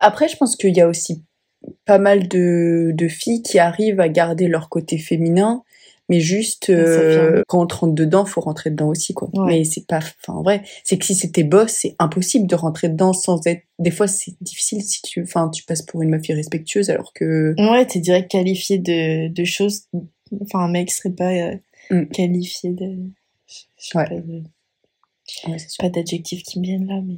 Après, 0.00 0.28
je 0.28 0.36
pense 0.36 0.56
qu'il 0.56 0.76
y 0.76 0.80
a 0.80 0.88
aussi 0.88 1.22
pas 1.86 1.98
mal 1.98 2.28
de, 2.28 2.90
de 2.94 3.08
filles 3.08 3.42
qui 3.42 3.58
arrivent 3.58 4.00
à 4.00 4.08
garder 4.08 4.48
leur 4.48 4.68
côté 4.68 4.98
féminin, 4.98 5.62
mais 6.10 6.20
juste 6.20 6.68
euh, 6.68 7.42
quand 7.48 7.62
on 7.62 7.66
te 7.66 7.74
rentre 7.74 7.94
dedans, 7.94 8.26
faut 8.26 8.42
rentrer 8.42 8.68
dedans 8.70 8.88
aussi, 8.88 9.14
quoi. 9.14 9.30
Ouais. 9.32 9.46
Mais 9.46 9.64
c'est 9.64 9.86
pas, 9.86 9.98
enfin, 9.98 10.34
en 10.38 10.42
vrai, 10.42 10.62
c'est 10.82 10.98
que 10.98 11.04
si 11.06 11.14
c'était 11.14 11.44
boss, 11.44 11.70
c'est 11.72 11.96
impossible 11.98 12.46
de 12.46 12.54
rentrer 12.54 12.90
dedans 12.90 13.14
sans 13.14 13.40
être. 13.46 13.62
Des 13.78 13.90
fois, 13.90 14.06
c'est 14.06 14.34
difficile 14.42 14.82
si 14.82 15.00
tu, 15.00 15.22
enfin, 15.22 15.48
tu 15.48 15.64
passes 15.64 15.80
pour 15.82 16.02
une 16.02 16.10
meuf 16.10 16.28
irrespectueuse, 16.28 16.90
alors 16.90 17.12
que. 17.14 17.54
Ouais, 17.56 17.86
t'es 17.86 18.00
direct 18.00 18.30
qualifié 18.30 18.76
de, 18.78 19.28
de 19.28 19.44
choses. 19.44 19.84
Enfin, 20.42 20.58
un 20.60 20.68
mec 20.68 20.90
serait 20.90 21.14
pas 21.14 21.32
euh, 21.32 21.56
Mm. 21.90 22.06
qualifié 22.06 22.70
de. 22.70 22.96
je 23.46 23.54
sais 23.78 23.98
Ouais. 23.98 24.04
Pas, 24.08 24.14
de- 24.16 24.42
Ouais, 25.48 25.56
pas 25.78 25.88
d'adjectifs 25.88 26.42
qui 26.42 26.60
me 26.60 26.64
viennent 26.64 26.86
là, 26.86 27.00
mais. 27.02 27.16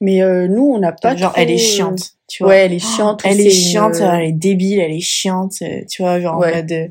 Mais 0.00 0.22
euh, 0.22 0.48
nous, 0.48 0.62
on 0.64 0.78
n'a 0.78 0.92
pas. 0.92 1.14
genre, 1.16 1.32
trop, 1.32 1.40
elle 1.42 1.50
est 1.50 1.54
euh, 1.54 1.58
chiante. 1.58 2.10
Tu 2.28 2.42
vois. 2.42 2.52
Ouais, 2.52 2.58
elle 2.64 2.72
est 2.72 2.78
chiante. 2.78 3.22
Elle 3.24 3.40
est 3.40 3.50
chiante, 3.50 3.96
elle 4.00 4.22
est 4.28 4.32
débile, 4.32 4.78
elle 4.80 4.92
est 4.92 5.00
chiante, 5.00 5.54
euh, 5.62 5.82
tu 5.90 6.02
vois, 6.02 6.20
genre 6.20 6.38
Ouais. 6.38 6.52
en 6.52 6.56
mode. 6.56 6.72
euh, 6.72 6.88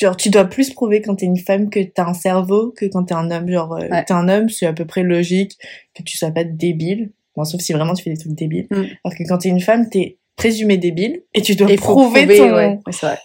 Genre, 0.00 0.16
tu 0.16 0.30
dois 0.30 0.46
plus 0.46 0.70
prouver 0.72 1.02
quand 1.02 1.16
t'es 1.16 1.26
une 1.26 1.36
femme 1.36 1.68
que 1.68 1.78
t'as 1.80 2.06
un 2.08 2.14
cerveau 2.14 2.72
que 2.74 2.86
quand 2.86 3.04
t'es 3.04 3.14
un 3.14 3.30
homme. 3.30 3.48
Genre, 3.50 3.74
euh, 3.74 3.88
Ouais. 3.88 4.04
t'es 4.04 4.14
un 4.14 4.28
homme, 4.28 4.48
c'est 4.48 4.66
à 4.66 4.72
peu 4.72 4.86
près 4.86 5.02
logique 5.02 5.58
que 5.94 6.02
tu 6.02 6.16
sois 6.16 6.30
pas 6.30 6.44
débile. 6.44 7.12
Bon, 7.36 7.44
sauf 7.44 7.60
si 7.60 7.72
vraiment 7.74 7.92
tu 7.94 8.02
fais 8.02 8.10
des 8.10 8.16
trucs 8.16 8.32
débiles. 8.32 8.66
Mm. 8.70 8.84
Alors 9.04 9.16
que 9.18 9.22
quand 9.28 9.38
t'es 9.38 9.50
une 9.50 9.60
femme, 9.60 9.88
t'es 9.90 10.18
présumé 10.36 10.78
débile 10.78 11.22
et 11.34 11.42
tu 11.42 11.54
dois 11.56 11.70
Et 11.70 11.76
prouver, 11.76 12.20
prouver, 12.26 12.38
ton. 12.38 12.44
ouais, 12.54 12.66
ouais, 12.86 12.92
c'est 12.92 13.06
vrai. 13.06 13.18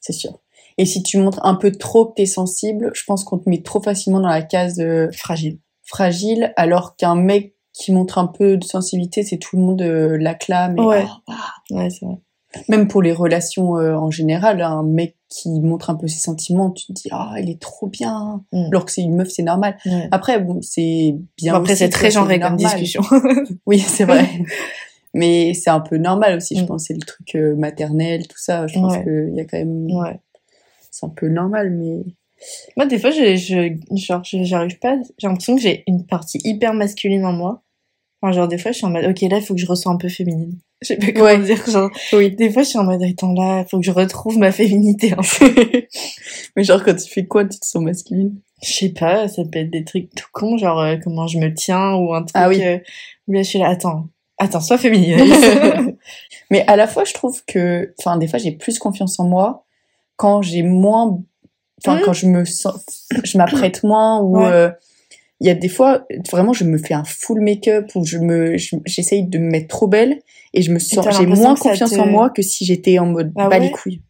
C'est 0.00 0.14
sûr. 0.14 0.40
Et 0.78 0.86
si 0.86 1.02
tu 1.02 1.18
montres 1.18 1.44
un 1.44 1.54
peu 1.54 1.70
trop 1.70 2.06
que 2.06 2.14
t'es 2.14 2.26
sensible, 2.26 2.90
je 2.94 3.02
pense 3.06 3.22
qu'on 3.22 3.38
te 3.38 3.48
met 3.48 3.60
trop 3.62 3.82
facilement 3.82 4.20
dans 4.20 4.28
la 4.28 4.42
case 4.42 4.80
euh, 4.80 5.08
Fragile. 5.12 5.58
fragile, 5.84 6.52
alors 6.56 6.96
qu'un 6.96 7.14
mec 7.14 7.54
qui 7.78 7.92
montre 7.92 8.16
un 8.18 8.26
peu 8.26 8.56
de 8.56 8.64
sensibilité, 8.64 9.22
c'est 9.22 9.36
tout 9.36 9.56
le 9.56 9.62
monde 9.62 9.82
euh, 9.82 10.16
l'acclame. 10.18 10.78
et, 10.78 10.80
Ouais. 10.80 11.04
oh, 11.28 11.32
Ouais, 11.74 11.90
c'est 11.90 12.06
vrai. 12.06 12.16
Même 12.70 12.88
pour 12.88 13.02
les 13.02 13.12
relations 13.12 13.76
euh, 13.76 13.94
en 13.94 14.10
général, 14.10 14.62
un 14.62 14.82
mec 14.82 15.14
qui 15.28 15.50
montre 15.60 15.90
un 15.90 15.94
peu 15.94 16.06
ses 16.08 16.20
sentiments, 16.20 16.70
tu 16.70 16.86
te 16.86 16.92
dis 16.92 17.08
ah 17.10 17.34
il 17.38 17.50
est 17.50 17.60
trop 17.60 17.86
bien, 17.86 18.42
Mm. 18.52 18.68
alors 18.70 18.86
que 18.86 18.92
c'est 18.92 19.02
une 19.02 19.14
meuf, 19.16 19.28
c'est 19.28 19.42
normal. 19.42 19.76
Après 20.10 20.40
bon 20.40 20.60
c'est 20.62 21.16
bien. 21.36 21.52
Bon, 21.52 21.58
après, 21.58 21.72
aussi, 21.72 21.82
c'est 21.82 21.90
très 21.90 22.10
genré 22.10 22.40
comme 22.40 22.56
normal. 22.56 22.80
discussion. 22.80 23.02
Oui 23.66 23.78
c'est 23.78 24.04
vrai. 24.04 24.26
Mais 25.12 25.52
c'est 25.54 25.70
un 25.70 25.80
peu 25.80 25.98
normal 25.98 26.36
aussi, 26.36 26.56
je 26.56 26.62
Mm. 26.62 26.66
pense. 26.66 26.84
C'est 26.84 26.94
le 26.94 27.00
truc 27.00 27.34
euh, 27.34 27.54
maternel, 27.56 28.26
tout 28.26 28.38
ça. 28.38 28.66
Je 28.68 28.74
pense 28.78 28.94
Ouais. 28.94 29.02
qu'il 29.04 29.34
y 29.36 29.40
a 29.40 29.44
quand 29.44 29.58
même. 29.58 29.86
ouais. 29.90 30.20
C'est 30.90 31.04
un 31.04 31.10
peu 31.10 31.28
normal, 31.28 31.70
mais. 31.72 32.04
Moi, 32.76 32.84
des 32.86 32.98
fois, 32.98 33.10
je, 33.10 33.34
je, 33.36 33.76
genre, 33.96 34.20
j'arrive 34.24 34.78
pas. 34.78 34.96
J'ai 35.18 35.26
l'impression 35.26 35.56
que 35.56 35.62
j'ai 35.62 35.84
une 35.86 36.04
partie 36.06 36.38
hyper 36.44 36.74
masculine 36.74 37.24
en 37.24 37.32
moi. 37.32 37.62
Enfin, 38.26 38.32
genre, 38.36 38.48
des 38.48 38.58
fois, 38.58 38.72
je 38.72 38.78
suis 38.78 38.86
en 38.86 38.90
mode, 38.90 39.04
ok, 39.04 39.20
là, 39.22 39.38
il 39.38 39.42
faut 39.42 39.54
que 39.54 39.60
je 39.60 39.66
ressens 39.66 39.90
un 39.92 39.96
peu 39.96 40.08
féminine. 40.08 40.58
Je 40.82 40.88
sais 40.88 40.96
pas 40.96 41.10
comment 41.12 41.24
Ouais. 41.26 41.38
dire. 41.38 41.64
Genre, 41.70 41.90
Oui. 42.12 42.34
des 42.34 42.50
fois, 42.50 42.62
je 42.62 42.68
suis 42.68 42.78
en 42.78 42.84
mode, 42.84 43.02
attends, 43.02 43.32
là, 43.32 43.60
il 43.64 43.68
faut 43.70 43.78
que 43.78 43.86
je 43.86 43.90
retrouve 43.92 44.36
ma 44.36 44.52
féminité. 44.52 45.14
peu. 45.38 45.54
mais 46.56 46.64
genre, 46.64 46.84
quand 46.84 46.94
tu 46.94 47.08
fais 47.08 47.24
quoi, 47.26 47.44
tu 47.46 47.58
te 47.58 47.64
sens 47.64 47.82
masculine? 47.82 48.34
Je 48.62 48.72
sais 48.72 48.88
pas, 48.90 49.26
ça 49.28 49.42
peut 49.50 49.60
être 49.60 49.70
des 49.70 49.84
trucs 49.84 50.14
tout 50.14 50.26
cons, 50.32 50.58
genre, 50.58 50.78
euh, 50.80 50.96
comment 51.02 51.26
je 51.28 51.38
me 51.38 51.52
tiens 51.54 51.94
ou 51.94 52.12
un 52.14 52.20
truc. 52.22 52.32
Ah 52.34 52.48
oui. 52.48 52.62
euh, 52.62 52.78
où 53.28 53.32
là, 53.32 53.42
je 53.42 53.48
suis 53.48 53.58
là, 53.58 53.68
attends, 53.70 54.08
attends, 54.38 54.60
sois 54.60 54.76
féminine. 54.76 55.16
Mais 56.50 56.64
à 56.66 56.76
la 56.76 56.86
fois, 56.86 57.04
je 57.04 57.14
trouve 57.14 57.42
que, 57.46 57.94
enfin, 57.98 58.18
des 58.18 58.26
fois, 58.28 58.38
j'ai 58.38 58.52
plus 58.52 58.78
confiance 58.78 59.18
en 59.18 59.24
moi 59.26 59.64
quand 60.16 60.42
j'ai 60.42 60.62
moins, 60.62 61.18
enfin, 61.84 61.96
Mhm. 61.96 62.02
quand 62.04 62.12
je 62.12 62.26
me 62.26 62.44
sens, 62.44 63.06
je 63.24 63.38
m'apprête 63.38 63.82
moins 63.82 64.20
ou 64.20 64.38
Ouais. 64.40 64.46
euh, 64.46 64.70
il 65.40 65.46
y 65.46 65.50
a 65.50 65.54
des 65.54 65.68
fois, 65.68 66.06
vraiment, 66.30 66.52
je 66.52 66.64
me 66.64 66.78
fais 66.78 66.94
un 66.94 67.04
full 67.04 67.40
make-up 67.40 67.90
ou 67.94 68.04
je 68.04 68.18
me, 68.18 68.56
je- 68.56 68.76
j'essaye 68.86 69.24
de 69.26 69.38
me 69.38 69.50
mettre 69.50 69.68
trop 69.68 69.86
belle 69.86 70.18
et 70.54 70.62
je 70.62 70.72
me 70.72 70.78
sens, 70.78 71.06
j'ai 71.18 71.26
moins 71.26 71.54
confiance 71.54 71.90
te- 71.92 72.00
en 72.00 72.06
moi 72.06 72.30
que 72.30 72.42
si 72.42 72.64
j'étais 72.64 72.98
en 72.98 73.06
mode 73.06 73.32
Ah 73.36 73.48
bas 73.48 73.58
ouais? 73.58 73.66
les 73.66 73.70
couilles. 73.70 74.02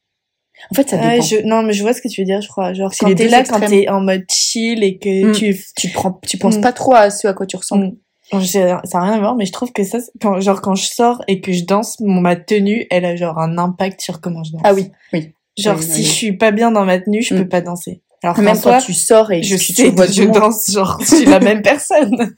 En 0.71 0.75
fait, 0.75 0.89
ça 0.89 0.97
Ouais, 0.97 1.11
dépend. 1.17 1.23
je, 1.25 1.37
non, 1.47 1.63
mais 1.63 1.73
je 1.75 1.83
vois 1.83 1.93
ce 1.93 2.01
que 2.01 2.09
tu 2.09 2.21
veux 2.23 2.25
dire, 2.25 2.41
je 2.41 2.49
crois. 2.49 2.73
Genre, 2.73 2.91
quand 2.99 3.15
t'es 3.15 3.29
là, 3.29 3.39
quand 3.45 3.59
extrêmes. 3.59 3.69
t'es 3.71 3.89
en 3.89 4.01
mode 4.01 4.25
chill 4.31 4.83
et 4.83 4.99
que 4.99 5.27
Mm. 5.27 5.33
tu 5.33 5.57
Tu 5.77 5.89
prends, 5.91 6.19
tu 6.27 6.39
penses 6.39 6.57
Mm. 6.59 6.63
pas 6.63 6.73
trop 6.73 6.95
à 6.95 7.11
ce 7.11 7.27
à 7.27 7.35
quoi 7.35 7.45
tu 7.47 7.57
ressembles. 7.57 7.93
J'ai- 8.41 8.75
ça 8.85 8.99
n'a 8.99 9.05
rien 9.05 9.13
à 9.13 9.19
voir, 9.19 9.37
mais 9.37 9.47
je 9.47 9.53
trouve 9.53 9.73
que 9.73 9.85
ça, 9.85 9.99
quand, 10.21 10.41
genre, 10.41 10.61
quand 10.61 10.75
je 10.75 10.87
sors 10.87 11.23
et 11.29 11.41
que 11.41 11.53
je 11.53 11.65
danse, 11.65 12.01
mon, 12.01 12.21
ma 12.21 12.35
tenue, 12.37 12.87
elle 12.91 13.05
a 13.05 13.15
genre 13.17 13.39
un 13.39 13.57
impact 13.59 14.01
sur 14.01 14.21
comment 14.21 14.43
je 14.45 14.53
danse. 14.53 14.63
Ah 14.65 14.75
oui, 14.75 14.91
oui. 15.13 15.33
Genre, 15.59 15.77
Oui, 15.77 15.83
si 15.85 15.93
oui. 16.01 16.03
je 16.05 16.11
suis 16.11 16.33
pas 16.37 16.51
bien 16.51 16.71
dans 16.73 16.85
ma 16.85 16.99
tenue, 16.99 17.23
je 17.23 17.35
Mm. 17.35 17.39
peux 17.39 17.49
pas 17.49 17.61
danser. 17.61 18.01
Alors, 18.23 18.39
Même 18.39 18.55
soi, 18.57 18.79
quand 18.79 18.85
tu 18.85 18.95
sors 18.95 19.31
et 19.31 19.43
je 19.43 19.57
tu, 19.57 19.73
sais 19.75 19.85
tu 19.85 19.91
vois 19.91 20.07
je 20.07 20.25
danse, 20.25 20.71
genre, 20.71 20.99
je 21.01 21.17
suis 21.17 21.25
la 21.27 21.39
même 21.41 21.63
personne. 21.63 22.35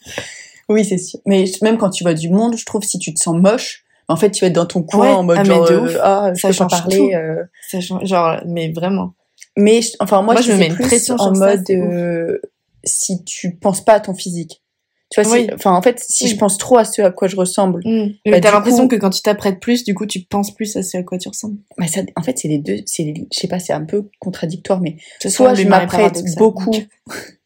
Oui, 0.68 0.84
c'est 0.84 0.98
sûr. 0.98 1.20
Mais 1.26 1.44
même 1.62 1.78
quand 1.78 1.90
tu 1.90 2.04
vois 2.04 2.14
du 2.14 2.28
monde, 2.28 2.56
je 2.56 2.64
trouve 2.66 2.82
si 2.82 2.98
tu 2.98 3.14
te 3.14 3.20
sens 3.20 3.36
moche, 3.36 3.84
en 4.08 4.16
fait, 4.16 4.30
tu 4.30 4.40
vas 4.42 4.48
être 4.48 4.54
dans 4.54 4.66
ton 4.66 4.82
coin 4.82 5.06
Ouais, 5.08 5.12
en 5.14 5.22
mode 5.22 5.38
ah, 5.40 5.44
genre, 5.44 5.68
de 5.68 5.74
euh, 5.74 5.80
ouf. 5.82 5.96
ah, 6.02 6.32
je 6.34 6.40
Ça 6.40 6.48
peux 6.48 6.54
pas 6.54 6.58
change 6.68 6.70
parler. 6.70 6.96
tout. 6.96 7.10
euh. 7.14 7.44
Ça 7.70 7.80
change- 7.80 8.04
genre, 8.06 8.40
mais 8.46 8.70
vraiment. 8.72 9.14
Mais 9.56 9.80
enfin, 10.00 10.22
moi, 10.22 10.34
Moi, 10.34 10.42
je, 10.42 10.48
je 10.48 10.52
me 10.52 10.58
mets 10.58 10.66
une 10.68 10.76
pression 10.78 11.14
en 11.18 11.34
ça, 11.34 11.46
mode 11.46 11.64
euh, 11.70 12.38
si 12.84 13.24
tu 13.24 13.54
penses 13.56 13.84
pas 13.84 13.94
à 13.94 14.00
ton 14.00 14.14
physique. 14.14 14.62
Tu 15.10 15.22
vois, 15.22 15.24
si- 15.30 15.40
Oui. 15.44 15.50
enfin, 15.54 15.72
en 15.74 15.80
fait, 15.80 15.98
si 16.06 16.24
Oui. 16.24 16.30
je 16.30 16.36
pense 16.36 16.58
trop 16.58 16.76
à 16.76 16.84
ce 16.84 17.00
à 17.00 17.10
quoi 17.10 17.28
je 17.28 17.36
ressemble, 17.36 17.80
Mm. 17.84 18.08
Bah, 18.08 18.12
Mais 18.26 18.40
t'as 18.42 18.50
l'impression 18.52 18.82
coup- 18.82 18.88
que 18.88 18.96
quand 18.96 19.08
tu 19.10 19.22
t'apprêtes 19.22 19.58
plus, 19.58 19.84
du 19.84 19.94
coup, 19.94 20.04
tu 20.06 20.20
penses 20.20 20.54
plus 20.54 20.76
à 20.76 20.82
ce 20.82 20.98
à 20.98 21.02
quoi 21.02 21.16
tu 21.18 21.28
ressembles. 21.28 21.56
bah, 21.78 21.86
ça, 21.86 22.02
en 22.16 22.22
fait, 22.22 22.38
c'est 22.38 22.48
les 22.48 22.58
deux, 22.58 22.76
c'est, 22.86 23.04
les- 23.04 23.26
je 23.32 23.40
sais 23.40 23.48
pas, 23.48 23.58
c'est 23.58 23.72
un 23.72 23.84
peu 23.84 24.08
contradictoire, 24.18 24.80
mais 24.82 24.96
Ce 25.20 25.28
soit 25.30 25.54
je 25.54 25.66
m'apprête 25.66 26.22
beaucoup, 26.36 26.72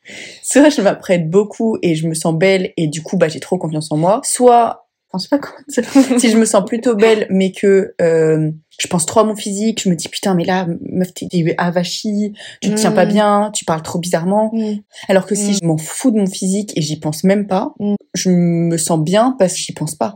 soit 0.43 0.69
je 0.71 0.81
m'apprête 0.83 1.31
beaucoup 1.31 1.79
et 1.83 1.95
je 1.95 2.09
me 2.09 2.15
sens 2.15 2.35
belle 2.35 2.73
et 2.77 2.89
du 2.89 3.03
coup, 3.03 3.17
bah, 3.17 3.29
j'ai 3.29 3.41
trop 3.41 3.59
confiance 3.59 3.91
en 3.93 3.97
moi, 3.97 4.21
soit, 4.25 4.82
je 5.19 5.25
sais 5.25 5.29
pas 5.29 5.39
comment 5.39 6.19
si 6.19 6.31
je 6.31 6.37
me 6.39 6.45
sens 6.45 6.65
plutôt 6.65 6.95
belle, 6.97 7.27
mais 7.31 7.53
que 7.53 7.95
euh, 8.01 8.51
je 8.79 8.87
pense 8.89 9.05
trop 9.07 9.21
à 9.21 9.25
mon 9.25 9.37
physique, 9.37 9.83
je 9.83 9.89
me 9.91 9.95
dis 9.95 10.09
putain, 10.09 10.35
mais 10.35 10.45
là, 10.45 10.67
meuf, 10.91 11.13
t'es 11.15 11.27
avachie, 11.59 12.33
tu 12.61 12.71
te 12.71 12.75
tiens 12.75 12.93
pas 12.93 13.05
Mm. 13.05 13.09
bien, 13.09 13.51
tu 13.55 13.65
parles 13.65 13.83
trop 13.83 13.99
bizarrement. 13.99 14.51
Mm. 14.55 14.77
Alors 15.09 15.27
que 15.27 15.35
si 15.35 15.51
Mm. 15.51 15.55
je 15.61 15.67
m'en 15.67 15.77
fous 15.77 16.11
de 16.11 16.19
mon 16.19 16.27
physique 16.27 16.73
et 16.77 16.83
j'y 16.83 16.99
pense 16.99 17.25
même 17.25 17.47
pas, 17.47 17.75
je 18.15 18.31
me 18.31 18.77
sens 18.77 18.99
bien 19.01 19.37
parce 19.39 19.53
que 19.55 19.59
j'y 19.61 19.73
pense 19.73 19.95
pas. 19.95 20.15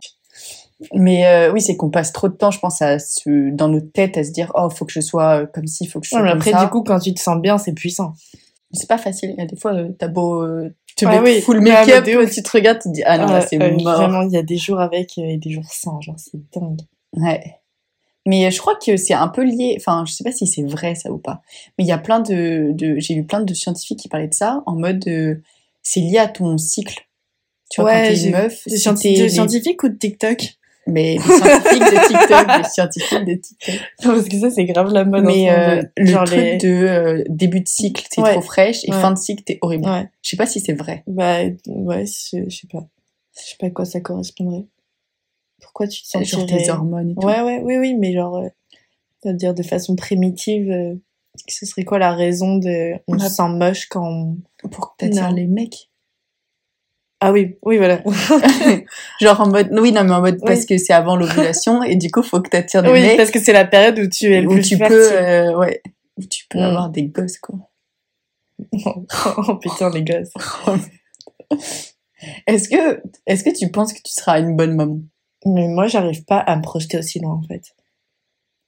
Mais 0.92 1.26
euh, 1.26 1.52
oui, 1.52 1.60
c'est 1.62 1.76
qu'on 1.76 1.88
passe 1.90 2.12
trop 2.12 2.28
de 2.28 2.34
temps, 2.34 2.50
je 2.50 2.58
pense, 2.58 2.82
à 2.82 2.98
se, 2.98 3.50
dans 3.54 3.68
notre 3.68 3.90
tête, 3.92 4.18
à 4.18 4.24
se 4.24 4.30
dire 4.30 4.52
oh, 4.54 4.68
faut 4.68 4.84
que 4.84 4.92
je 4.92 5.00
sois 5.00 5.42
euh, 5.42 5.46
comme 5.46 5.66
ci, 5.66 5.86
faut 5.86 6.00
que 6.00 6.04
je 6.06 6.10
sois 6.10 6.18
Ouais, 6.18 6.24
mais 6.24 6.30
comme 6.32 6.38
après, 6.40 6.50
ça. 6.52 6.64
du 6.64 6.70
coup, 6.70 6.82
quand 6.82 6.98
tu 6.98 7.14
te 7.14 7.20
sens 7.20 7.40
bien, 7.40 7.56
c'est 7.58 7.72
puissant. 7.72 8.12
c'est 8.72 8.88
pas 8.88 8.98
facile. 8.98 9.30
Il 9.30 9.38
y 9.38 9.42
a 9.42 9.46
des 9.46 9.56
fois, 9.56 9.72
t'as 9.98 10.08
beau 10.08 10.42
te 10.96 11.04
Ah 11.04 11.10
mettre 11.10 11.24
oui, 11.24 11.40
full 11.42 11.58
ah, 11.58 11.60
make-up, 11.60 12.04
mais 12.06 12.12
de 12.14 12.18
ouf. 12.18 12.32
tu 12.32 12.42
te 12.42 12.50
regardes, 12.50 12.78
tu 12.80 12.88
te 12.88 12.94
dis 12.94 13.02
ah 13.04 13.18
non, 13.18 13.26
là, 13.26 13.40
Ouais, 13.40 13.46
c'est 13.48 13.62
euh, 13.62 13.70
mort. 13.82 13.96
Vraiment, 13.98 14.22
il 14.22 14.32
y 14.32 14.36
a 14.36 14.42
des 14.42 14.56
jours 14.56 14.80
avec 14.80 15.12
euh, 15.18 15.22
et 15.22 15.36
des 15.36 15.50
jours 15.50 15.64
sans, 15.70 16.00
genre, 16.00 16.16
c'est 16.18 16.38
dingue. 16.52 16.80
Ouais. 17.12 17.56
Mais 18.26 18.46
euh, 18.46 18.50
je 18.50 18.58
crois 18.58 18.74
que 18.76 18.96
c'est 18.96 19.14
un 19.14 19.28
peu 19.28 19.44
lié, 19.44 19.76
enfin, 19.78 20.04
je 20.06 20.12
sais 20.12 20.24
pas 20.24 20.32
si 20.32 20.46
c'est 20.48 20.62
vrai 20.62 20.94
ça 20.96 21.12
ou 21.12 21.18
pas, 21.18 21.42
mais 21.78 21.84
il 21.84 21.86
y 21.86 21.92
a 21.92 21.98
plein 21.98 22.18
de, 22.20 22.72
de 22.72 22.98
j'ai 22.98 23.14
lu 23.14 23.24
plein 23.24 23.40
de 23.40 23.54
scientifiques 23.54 24.00
qui 24.00 24.08
parlaient 24.08 24.26
de 24.26 24.34
ça, 24.34 24.62
en 24.66 24.74
mode, 24.74 25.06
euh, 25.06 25.36
c'est 25.82 26.00
lié 26.00 26.18
à 26.18 26.26
ton 26.26 26.58
cycle. 26.58 27.06
Tu 27.70 27.80
vois, 27.80 27.92
quand 27.92 28.02
t'es 28.02 28.24
une 28.26 28.32
meuf, 28.32 28.62
scienti- 28.66 29.12
de 29.14 29.22
des- 29.22 29.28
scientifiques 29.28 29.82
ou 29.84 29.88
de 29.88 29.96
TikTok? 29.96 30.56
Mais 30.86 31.16
des 31.16 31.22
scientifiques 31.22 31.82
de 31.82 32.06
TikTok, 32.08 32.62
des 32.62 32.68
scientifiques 32.68 33.24
de 33.24 33.34
TikTok. 33.34 33.74
Non, 34.04 34.14
parce 34.14 34.28
que 34.28 34.38
ça, 34.38 34.50
c'est 34.50 34.64
grave 34.64 34.92
la 34.92 35.04
mode. 35.04 35.24
Mais 35.24 35.50
euh, 35.50 35.82
le 35.96 36.06
genre 36.06 36.24
truc 36.24 36.38
les- 36.38 36.56
de 36.58 36.68
euh, 36.68 37.24
début 37.28 37.60
de 37.60 37.68
cycle, 37.68 38.04
t'es 38.10 38.20
Ouais. 38.22 38.32
trop 38.32 38.40
fraîche, 38.42 38.84
et 38.84 38.92
Ouais. 38.92 39.00
fin 39.00 39.12
de 39.12 39.18
cycle, 39.18 39.42
t'es 39.44 39.58
horrible. 39.62 39.88
Ouais, 39.88 40.08
Je 40.22 40.30
sais 40.30 40.36
pas 40.36 40.46
si 40.46 40.60
c'est 40.60 40.74
vrai. 40.74 41.02
bah, 41.06 41.38
ouais, 41.66 42.04
je 42.06 42.48
sais 42.48 42.66
pas. 42.70 42.86
Je 43.38 43.50
sais 43.50 43.56
pas 43.58 43.66
à 43.66 43.70
quoi 43.70 43.84
ça 43.84 44.00
correspondrait. 44.00 44.64
Pourquoi 45.60 45.88
tu 45.88 46.02
te 46.02 46.08
Genre 46.18 46.24
sentirais... 46.40 46.62
tes 46.64 46.70
hormones 46.70 47.10
et 47.10 47.14
tout. 47.14 47.26
Ouais, 47.26 47.40
ouais, 47.42 47.60
oui, 47.62 47.76
oui, 47.78 47.94
mais 47.94 48.12
genre, 48.12 48.36
euh, 48.36 48.48
c'est-à-dire 49.22 49.54
de 49.54 49.62
façon 49.62 49.96
primitive, 49.96 50.70
euh, 50.70 50.94
ce 51.48 51.66
serait 51.66 51.84
quoi 51.84 51.98
la 51.98 52.12
raison 52.14 52.56
de 52.56 52.92
on 53.08 53.16
Bah, 53.16 53.28
se 53.28 53.34
sent 53.34 53.48
moche 53.48 53.86
quand 53.88 54.06
on... 54.08 54.68
Pour 54.68 54.94
t'attires 54.98 55.32
les 55.32 55.46
mecs. 55.46 55.90
Ah 57.20 57.32
oui, 57.32 57.56
oui, 57.62 57.78
voilà. 57.78 58.02
Genre 59.20 59.40
en 59.40 59.48
mode, 59.48 59.68
oui, 59.72 59.90
non, 59.92 60.04
mais 60.04 60.12
en 60.12 60.20
mode, 60.20 60.38
parce 60.44 60.66
que 60.66 60.76
c'est 60.76 60.92
avant 60.92 61.16
l'ovulation, 61.16 61.82
et 61.82 61.96
du 61.96 62.10
coup, 62.10 62.22
faut 62.22 62.40
que 62.42 62.50
t'attires 62.50 62.82
des 62.82 62.90
oui, 62.92 63.00
mecs. 63.00 63.16
parce 63.16 63.30
que 63.30 63.38
c'est 63.40 63.54
la 63.54 63.64
période 63.64 63.98
où 63.98 64.06
tu 64.08 64.26
es 64.34 64.42
le 64.42 64.48
où 64.48 64.52
plus 64.52 64.62
tu 64.62 64.76
fertile. 64.76 64.96
peux, 64.98 65.12
euh, 65.16 65.56
ouais, 65.58 65.82
où 66.18 66.22
tu 66.24 66.44
peux 66.50 66.58
Mm. 66.58 66.62
avoir 66.62 66.90
des 66.90 67.04
gosses, 67.04 67.38
quoi. 67.38 67.56
oh 69.48 69.54
putain, 69.56 69.90
les 69.90 70.04
gosses. 70.04 70.32
Est-ce 72.46 72.68
que, 72.68 73.02
est-ce 73.26 73.44
que 73.44 73.56
tu 73.56 73.70
penses 73.70 73.92
que 73.92 74.00
tu 74.02 74.10
seras 74.12 74.40
une 74.40 74.56
bonne 74.56 74.74
maman? 74.74 75.00
Mais 75.44 75.68
moi, 75.68 75.86
j'arrive 75.86 76.24
pas 76.24 76.38
à 76.38 76.56
me 76.56 76.62
projeter 76.62 76.98
aussi 76.98 77.20
loin, 77.20 77.34
en 77.34 77.42
fait. 77.46 77.62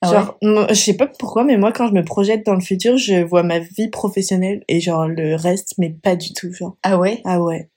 Ah 0.02 0.10
genre, 0.10 0.38
je 0.68 0.74
sais 0.74 0.94
pas 0.94 1.06
pourquoi, 1.18 1.44
mais 1.44 1.56
moi, 1.56 1.72
quand 1.72 1.88
je 1.88 1.92
me 1.92 2.04
projette 2.04 2.46
dans 2.46 2.54
le 2.54 2.60
futur, 2.60 2.96
je 2.98 3.22
vois 3.24 3.42
ma 3.42 3.58
vie 3.58 3.88
professionnelle 3.88 4.62
et 4.68 4.80
genre 4.80 5.08
le 5.08 5.34
reste, 5.34 5.74
mais 5.78 5.90
pas 5.90 6.14
du 6.14 6.32
tout, 6.34 6.52
genre. 6.52 6.76
Ah 6.82 6.98
ouais? 6.98 7.20
Ah 7.24 7.42
ouais. 7.42 7.68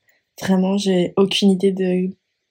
Vraiment, 0.41 0.77
j'ai 0.77 1.13
aucune 1.17 1.51
idée 1.51 1.71
de. 1.71 2.09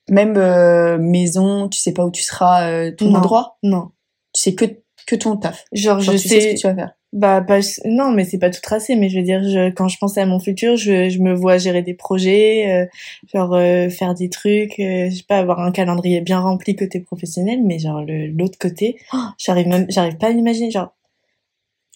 Même 0.09 0.35
euh, 0.37 0.97
maison, 0.97 1.69
tu 1.69 1.79
sais 1.79 1.93
pas 1.93 2.05
où 2.05 2.11
tu 2.11 2.21
seras, 2.23 2.67
euh, 2.69 2.91
ton 2.91 3.11
Non. 3.11 3.19
endroit? 3.19 3.57
Non. 3.63 3.91
Tu 4.33 4.41
sais 4.41 4.55
que, 4.55 4.65
que 5.07 5.15
ton 5.15 5.37
taf. 5.37 5.65
Genre, 5.71 5.99
Genre, 5.99 6.15
je 6.15 6.21
tu 6.21 6.27
sais 6.27 6.39
sais. 6.39 6.41
ce 6.41 6.55
que 6.55 6.59
tu 6.61 6.67
vas 6.67 6.75
faire. 6.75 6.91
Bah, 7.13 7.41
pas, 7.41 7.59
non, 7.85 8.11
mais 8.11 8.23
c'est 8.23 8.37
pas 8.39 8.49
tout 8.49 8.61
tracé, 8.61 8.95
mais 8.95 9.09
je 9.09 9.17
veux 9.17 9.23
dire, 9.23 9.43
je, 9.43 9.69
quand 9.69 9.87
je 9.89 9.97
pense 9.97 10.17
à 10.17 10.25
mon 10.25 10.39
futur, 10.39 10.77
je, 10.77 11.09
je 11.09 11.19
me 11.19 11.33
vois 11.33 11.57
gérer 11.57 11.81
des 11.81 11.93
projets, 11.93 12.71
euh, 12.71 12.85
genre 13.33 13.53
euh, 13.53 13.89
faire 13.89 14.13
des 14.15 14.29
trucs, 14.29 14.79
euh, 14.79 15.09
je 15.09 15.15
sais 15.17 15.23
pas, 15.27 15.37
avoir 15.39 15.59
un 15.59 15.71
calendrier 15.73 16.21
bien 16.21 16.39
rempli 16.39 16.75
côté 16.75 17.01
professionnel, 17.01 17.61
mais 17.63 17.79
genre 17.79 18.01
le, 18.01 18.27
l'autre 18.27 18.57
côté, 18.57 18.97
oh, 19.13 19.17
j'arrive 19.37 19.67
même, 19.67 19.85
j'arrive 19.89 20.15
pas 20.17 20.27
à 20.27 20.31
l'imaginer, 20.31 20.71
genre, 20.71 20.93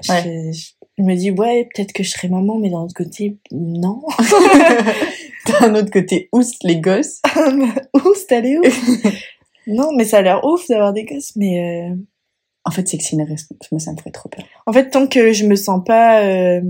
Ouais. 0.09 0.51
je, 0.51 0.71
je 0.97 1.03
me 1.03 1.15
dis, 1.15 1.31
ouais, 1.31 1.69
peut-être 1.73 1.93
que 1.93 2.03
je 2.03 2.09
serai 2.09 2.27
maman, 2.27 2.57
mais 2.57 2.69
d'un 2.69 2.79
autre 2.81 2.93
côté, 2.93 3.37
non. 3.51 4.01
D'un 5.61 5.75
autre 5.75 5.91
côté, 5.91 6.29
oust 6.31 6.63
les 6.63 6.79
gosses. 6.79 7.21
où 7.93 8.13
c'est 8.15 8.31
allé 8.35 8.57
où 8.57 8.61
Non, 9.67 9.91
mais 9.95 10.05
ça 10.05 10.19
a 10.19 10.21
l'air 10.21 10.43
ouf 10.45 10.67
d'avoir 10.67 10.93
des 10.93 11.05
gosses, 11.05 11.35
mais 11.35 11.89
euh, 11.91 11.95
En 12.65 12.71
fait, 12.71 12.87
c'est 12.87 12.97
que 12.97 13.03
c'est 13.03 13.15
une 13.15 13.21
responsabilité. 13.23 13.67
Moi, 13.71 13.79
ça 13.79 13.91
me 13.91 13.97
ferait 13.97 14.11
trop 14.11 14.29
peur. 14.29 14.45
en 14.65 14.73
fait, 14.73 14.89
tant 14.89 15.07
que 15.07 15.33
je 15.33 15.45
me 15.45 15.55
sens 15.55 15.81
pas 15.85 16.21
euh, 16.23 16.61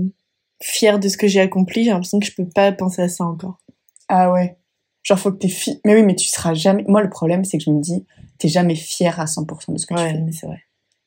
fière 0.62 0.98
de 0.98 1.08
ce 1.08 1.16
que 1.16 1.26
j'ai 1.26 1.40
accompli, 1.40 1.84
j'ai 1.84 1.90
l'impression 1.90 2.18
que 2.20 2.26
je 2.26 2.32
peux 2.34 2.48
pas 2.48 2.72
penser 2.72 3.02
à 3.02 3.08
ça 3.08 3.24
encore. 3.24 3.58
Ah 4.08 4.32
ouais. 4.32 4.56
Genre, 5.02 5.18
faut 5.18 5.30
que 5.32 5.38
t'es 5.38 5.48
fi... 5.48 5.80
Mais 5.84 5.94
oui, 5.94 6.02
mais 6.02 6.14
tu 6.16 6.26
seras 6.28 6.54
jamais... 6.54 6.84
Moi, 6.88 7.02
le 7.02 7.10
problème, 7.10 7.44
c'est 7.44 7.58
que 7.58 7.64
je 7.64 7.70
me 7.70 7.80
dis, 7.80 8.04
t'es 8.38 8.48
jamais 8.48 8.74
fière 8.74 9.20
à 9.20 9.24
100% 9.26 9.72
de 9.72 9.78
ce 9.78 9.86
que 9.86 9.94
tu 9.94 10.00
Ouais, 10.00 10.12
fais. 10.12 10.18
mais 10.20 10.32
c'est 10.32 10.46
vrai. 10.46 10.62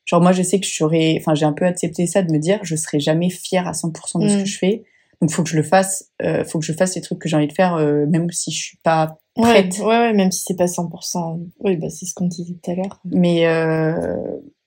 Genre, 0.05 0.21
moi, 0.21 0.31
je 0.31 0.41
sais 0.41 0.59
que 0.59 0.65
je 0.65 0.73
serais... 0.73 1.17
Enfin, 1.19 1.35
j'ai 1.35 1.45
un 1.45 1.53
peu 1.53 1.65
accepté 1.65 2.07
ça 2.07 2.21
de 2.21 2.31
me 2.31 2.37
dire, 2.39 2.59
je 2.63 2.75
serai 2.75 2.99
jamais 2.99 3.29
fière 3.29 3.67
à 3.67 3.71
100% 3.73 4.23
de 4.23 4.27
ce 4.29 4.35
Mm. 4.35 4.39
que 4.39 4.45
je 4.45 4.57
fais. 4.57 4.83
Donc, 5.21 5.31
faut 5.31 5.43
que 5.43 5.49
je 5.49 5.57
le 5.57 5.63
fasse. 5.63 6.09
Euh, 6.21 6.45
faut 6.45 6.59
que 6.59 6.65
je 6.65 6.71
fasse 6.73 6.95
les 6.95 7.01
trucs 7.01 7.19
que 7.19 7.27
j'ai 7.27 7.35
envie 7.35 7.47
de 7.47 7.53
faire, 7.53 7.75
euh, 7.75 8.05
même 8.07 8.29
si 8.31 8.51
je 8.51 8.57
suis 8.61 8.77
pas 8.83 9.17
prête. 9.35 9.77
Ouais, 9.79 9.85
ouais, 9.85 9.97
ouais, 9.99 10.13
même 10.13 10.31
si 10.31 10.43
c'est 10.45 10.55
pas 10.55 10.67
100%. 10.67 11.39
Oui, 11.59 11.75
bah, 11.77 11.89
c'est 11.89 12.05
ce 12.05 12.13
qu'on 12.13 12.27
disait 12.27 12.53
tout 12.61 12.71
à 12.71 12.75
l'heure. 12.75 13.01
Mais, 13.05 13.45
euh, 13.47 14.15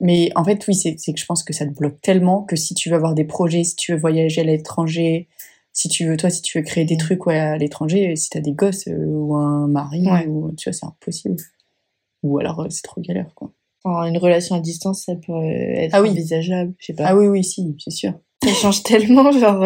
mais 0.00 0.30
en 0.36 0.44
fait, 0.44 0.66
oui, 0.68 0.74
c'est 0.74 0.94
que 0.94 1.18
je 1.20 1.24
pense 1.26 1.42
que 1.42 1.52
ça 1.54 1.64
te 1.66 1.72
bloque 1.72 2.00
tellement 2.02 2.42
que 2.42 2.56
si 2.56 2.74
tu 2.74 2.90
veux 2.90 2.96
avoir 2.96 3.14
des 3.14 3.24
projets, 3.24 3.64
si 3.64 3.76
tu 3.76 3.92
veux 3.92 3.98
voyager 3.98 4.42
à 4.42 4.44
l'étranger, 4.44 5.28
si 5.72 5.88
tu 5.88 6.06
veux, 6.06 6.18
toi, 6.18 6.28
si 6.28 6.42
tu 6.42 6.58
veux 6.58 6.64
créer 6.64 6.84
des 6.84 6.98
trucs 6.98 7.24
ouais, 7.26 7.38
à 7.38 7.56
l'étranger, 7.56 8.14
si 8.16 8.28
t'as 8.28 8.40
des 8.40 8.52
gosses 8.52 8.88
euh, 8.88 9.06
ou 9.06 9.34
un 9.36 9.68
mari, 9.68 10.06
Ouais. 10.06 10.26
ou, 10.26 10.52
tu 10.56 10.68
vois, 10.68 10.74
c'est 10.74 10.84
impossible. 10.86 11.36
Ou 12.22 12.38
alors, 12.38 12.60
euh, 12.60 12.66
c'est 12.68 12.82
trop 12.82 13.00
galère, 13.00 13.32
quoi. 13.34 13.52
Enfin, 13.84 14.06
une 14.06 14.18
relation 14.18 14.54
à 14.54 14.60
distance, 14.60 15.04
ça 15.06 15.14
pourrait 15.16 15.84
être 15.86 15.94
Ah 15.94 16.02
oui. 16.02 16.10
envisageable. 16.10 16.74
Je 16.78 16.86
sais 16.86 16.92
pas. 16.92 17.06
Ah 17.06 17.16
oui, 17.16 17.26
oui, 17.26 17.42
si, 17.42 17.74
c'est 17.82 17.90
sûr. 17.90 18.12
Ça 18.44 18.52
change 18.52 18.82
tellement, 18.82 19.32
genre, 19.38 19.62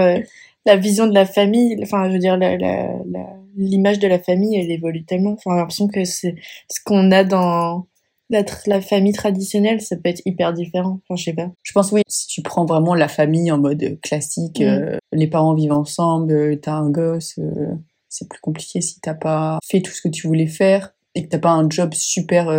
la 0.66 0.76
vision 0.76 1.06
de 1.06 1.14
la 1.14 1.24
famille. 1.24 1.76
Enfin, 1.82 2.08
je 2.08 2.12
veux 2.12 2.18
dire, 2.18 2.36
la, 2.36 2.56
la, 2.56 2.92
la- 3.10 3.36
l'image 3.56 3.98
de 3.98 4.06
la 4.08 4.18
famille, 4.18 4.56
elle 4.56 4.70
évolue 4.70 5.04
tellement. 5.04 5.32
Enfin, 5.32 5.52
j'ai 5.52 5.56
l'impression 5.60 5.88
que 5.88 6.04
c'est 6.04 6.34
ce 6.70 6.80
qu'on 6.84 7.10
a 7.12 7.24
dans 7.24 7.86
la, 8.28 8.44
famille 8.82 9.12
traditionnelle, 9.12 9.80
ça 9.80 9.96
peut 9.96 10.08
être 10.10 10.20
hyper 10.26 10.52
différent. 10.52 11.00
Enfin, 11.08 11.16
je 11.16 11.24
sais 11.24 11.32
pas. 11.32 11.50
Je 11.62 11.72
pense, 11.72 11.92
oui, 11.92 12.02
si 12.08 12.26
tu 12.26 12.42
prends 12.42 12.66
vraiment 12.66 12.94
la 12.94 13.08
famille 13.08 13.50
en 13.52 13.58
mode 13.58 13.98
classique, 14.02 14.60
Mm. 14.60 14.64
euh, 14.64 14.96
les 15.12 15.28
parents 15.28 15.54
vivent 15.54 15.72
ensemble, 15.72 16.32
euh, 16.32 16.56
t'as 16.56 16.74
un 16.74 16.90
gosse, 16.90 17.38
euh, 17.38 17.72
c'est 18.08 18.28
plus 18.28 18.40
compliqué 18.40 18.80
si 18.80 19.00
t'as 19.00 19.14
pas 19.14 19.58
fait 19.64 19.80
tout 19.80 19.92
ce 19.92 20.02
que 20.02 20.08
tu 20.08 20.26
voulais 20.26 20.46
faire 20.48 20.92
et 21.14 21.22
que 21.24 21.28
t'as 21.28 21.38
pas 21.38 21.50
un 21.52 21.68
job 21.70 21.94
super 21.94 22.50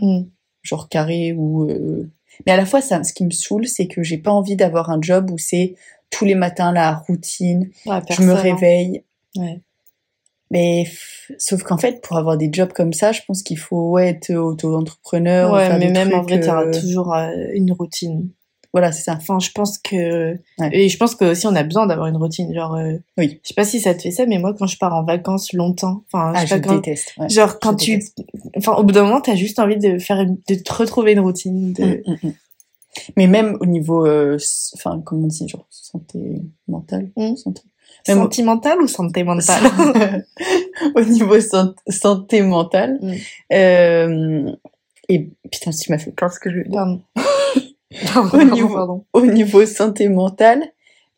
Mm. 0.00 0.22
genre 0.62 0.88
carré 0.88 1.32
ou 1.36 1.66
mais 2.46 2.52
à 2.52 2.56
la 2.56 2.64
fois 2.66 2.80
ça 2.80 3.02
ce 3.04 3.12
qui 3.12 3.24
me 3.24 3.30
saoule 3.30 3.66
c'est 3.66 3.86
que 3.86 4.02
j'ai 4.02 4.18
pas 4.18 4.30
envie 4.30 4.56
d'avoir 4.56 4.90
un 4.90 5.00
job 5.00 5.30
où 5.30 5.38
c'est 5.38 5.74
tous 6.10 6.24
les 6.24 6.34
matins 6.34 6.72
la 6.72 6.94
routine 7.06 7.70
Ouais, 7.86 8.00
je 8.10 8.22
me 8.22 8.32
hein. 8.32 8.34
réveille 8.34 9.04
Ouais. 9.36 9.60
mais 10.50 10.84
sauf 11.38 11.62
qu'en 11.62 11.78
fait 11.78 12.02
pour 12.02 12.16
avoir 12.16 12.36
des 12.36 12.50
jobs 12.52 12.72
comme 12.72 12.92
ça 12.92 13.12
je 13.12 13.20
pense 13.26 13.42
qu'il 13.42 13.58
faut 13.58 13.90
ouais, 13.90 14.08
être 14.08 14.34
auto-entrepreneur 14.34 15.52
Ouais, 15.52 15.78
mais 15.78 15.90
même 15.90 16.12
en 16.12 16.22
vrai, 16.22 16.40
t'auras 16.40 16.64
euh, 16.66 16.72
toujours 16.72 17.14
euh, 17.14 17.30
une 17.54 17.70
routine. 17.72 18.28
voilà 18.72 18.90
c'est 18.90 19.02
ça 19.02 19.14
Enfin, 19.16 19.38
je 19.38 19.50
pense 19.52 19.78
que 19.78 20.32
Ouais. 20.58 20.68
et 20.72 20.88
je 20.88 20.96
pense 20.98 21.14
que 21.14 21.24
aussi 21.26 21.46
on 21.46 21.54
a 21.54 21.62
besoin 21.62 21.86
d'avoir 21.86 22.08
une 22.08 22.16
routine. 22.16 22.52
Genre, 22.52 22.74
euh, 22.74 22.94
Oui. 23.16 23.38
Je 23.42 23.48
sais 23.48 23.54
pas 23.54 23.64
si 23.64 23.80
ça 23.80 23.94
te 23.94 24.02
fait 24.02 24.10
ça, 24.10 24.26
mais 24.26 24.38
moi 24.38 24.52
quand 24.58 24.66
je 24.66 24.76
pars 24.78 24.92
en 24.94 25.04
vacances 25.04 25.52
longtemps, 25.52 26.02
enfin, 26.12 26.32
ah 26.34 26.44
je 26.44 26.56
quand. 26.56 26.74
déteste 26.76 27.14
ouais. 27.18 27.28
Genre 27.28 27.58
quand 27.60 27.78
Je 27.80 27.84
tu, 27.84 27.92
déteste. 27.92 28.18
enfin, 28.56 28.74
au 28.74 28.82
bout 28.82 28.92
d'un 28.92 29.04
moment, 29.04 29.20
t'as 29.20 29.36
juste 29.36 29.58
envie 29.60 29.78
de 29.78 29.98
faire, 29.98 30.20
une- 30.20 30.38
de 30.48 30.54
te 30.56 30.72
retrouver 30.72 31.12
une 31.12 31.20
routine. 31.20 31.72
De... 31.72 31.84
Mm, 31.84 32.02
mm, 32.06 32.16
mm. 32.28 32.32
Mais 33.16 33.26
même 33.26 33.56
au 33.60 33.66
niveau 33.66 34.06
euh, 34.06 34.36
enfin 34.74 35.00
comment 35.04 35.24
on 35.24 35.26
dit 35.28 35.48
genre 35.48 35.66
santé 35.70 36.42
mentale 36.68 37.10
Mm. 37.16 37.36
santé 37.36 37.62
Même 38.08 38.18
au- 38.18 38.22
Sentimentale 38.22 38.80
ou 38.80 38.86
santé 38.88 39.24
mentale 39.24 39.64
au 40.94 41.00
niveau 41.02 41.38
san- 41.40 41.74
santé 41.88 42.42
mentale. 42.42 42.98
Euh, 43.52 44.50
et 45.08 45.28
putain, 45.50 45.70
tu 45.72 45.90
m'as 45.92 45.98
fait 45.98 46.12
peur 46.12 46.32
ce 46.32 46.38
que 46.40 46.50
je 46.50 46.58
veux 46.58 46.64
dire? 46.64 46.98
Au 48.32 48.42
niveau-. 48.44 49.04
Au 49.12 49.26
niveau 49.26 49.66
santé 49.66 50.08
mentale, 50.08 50.62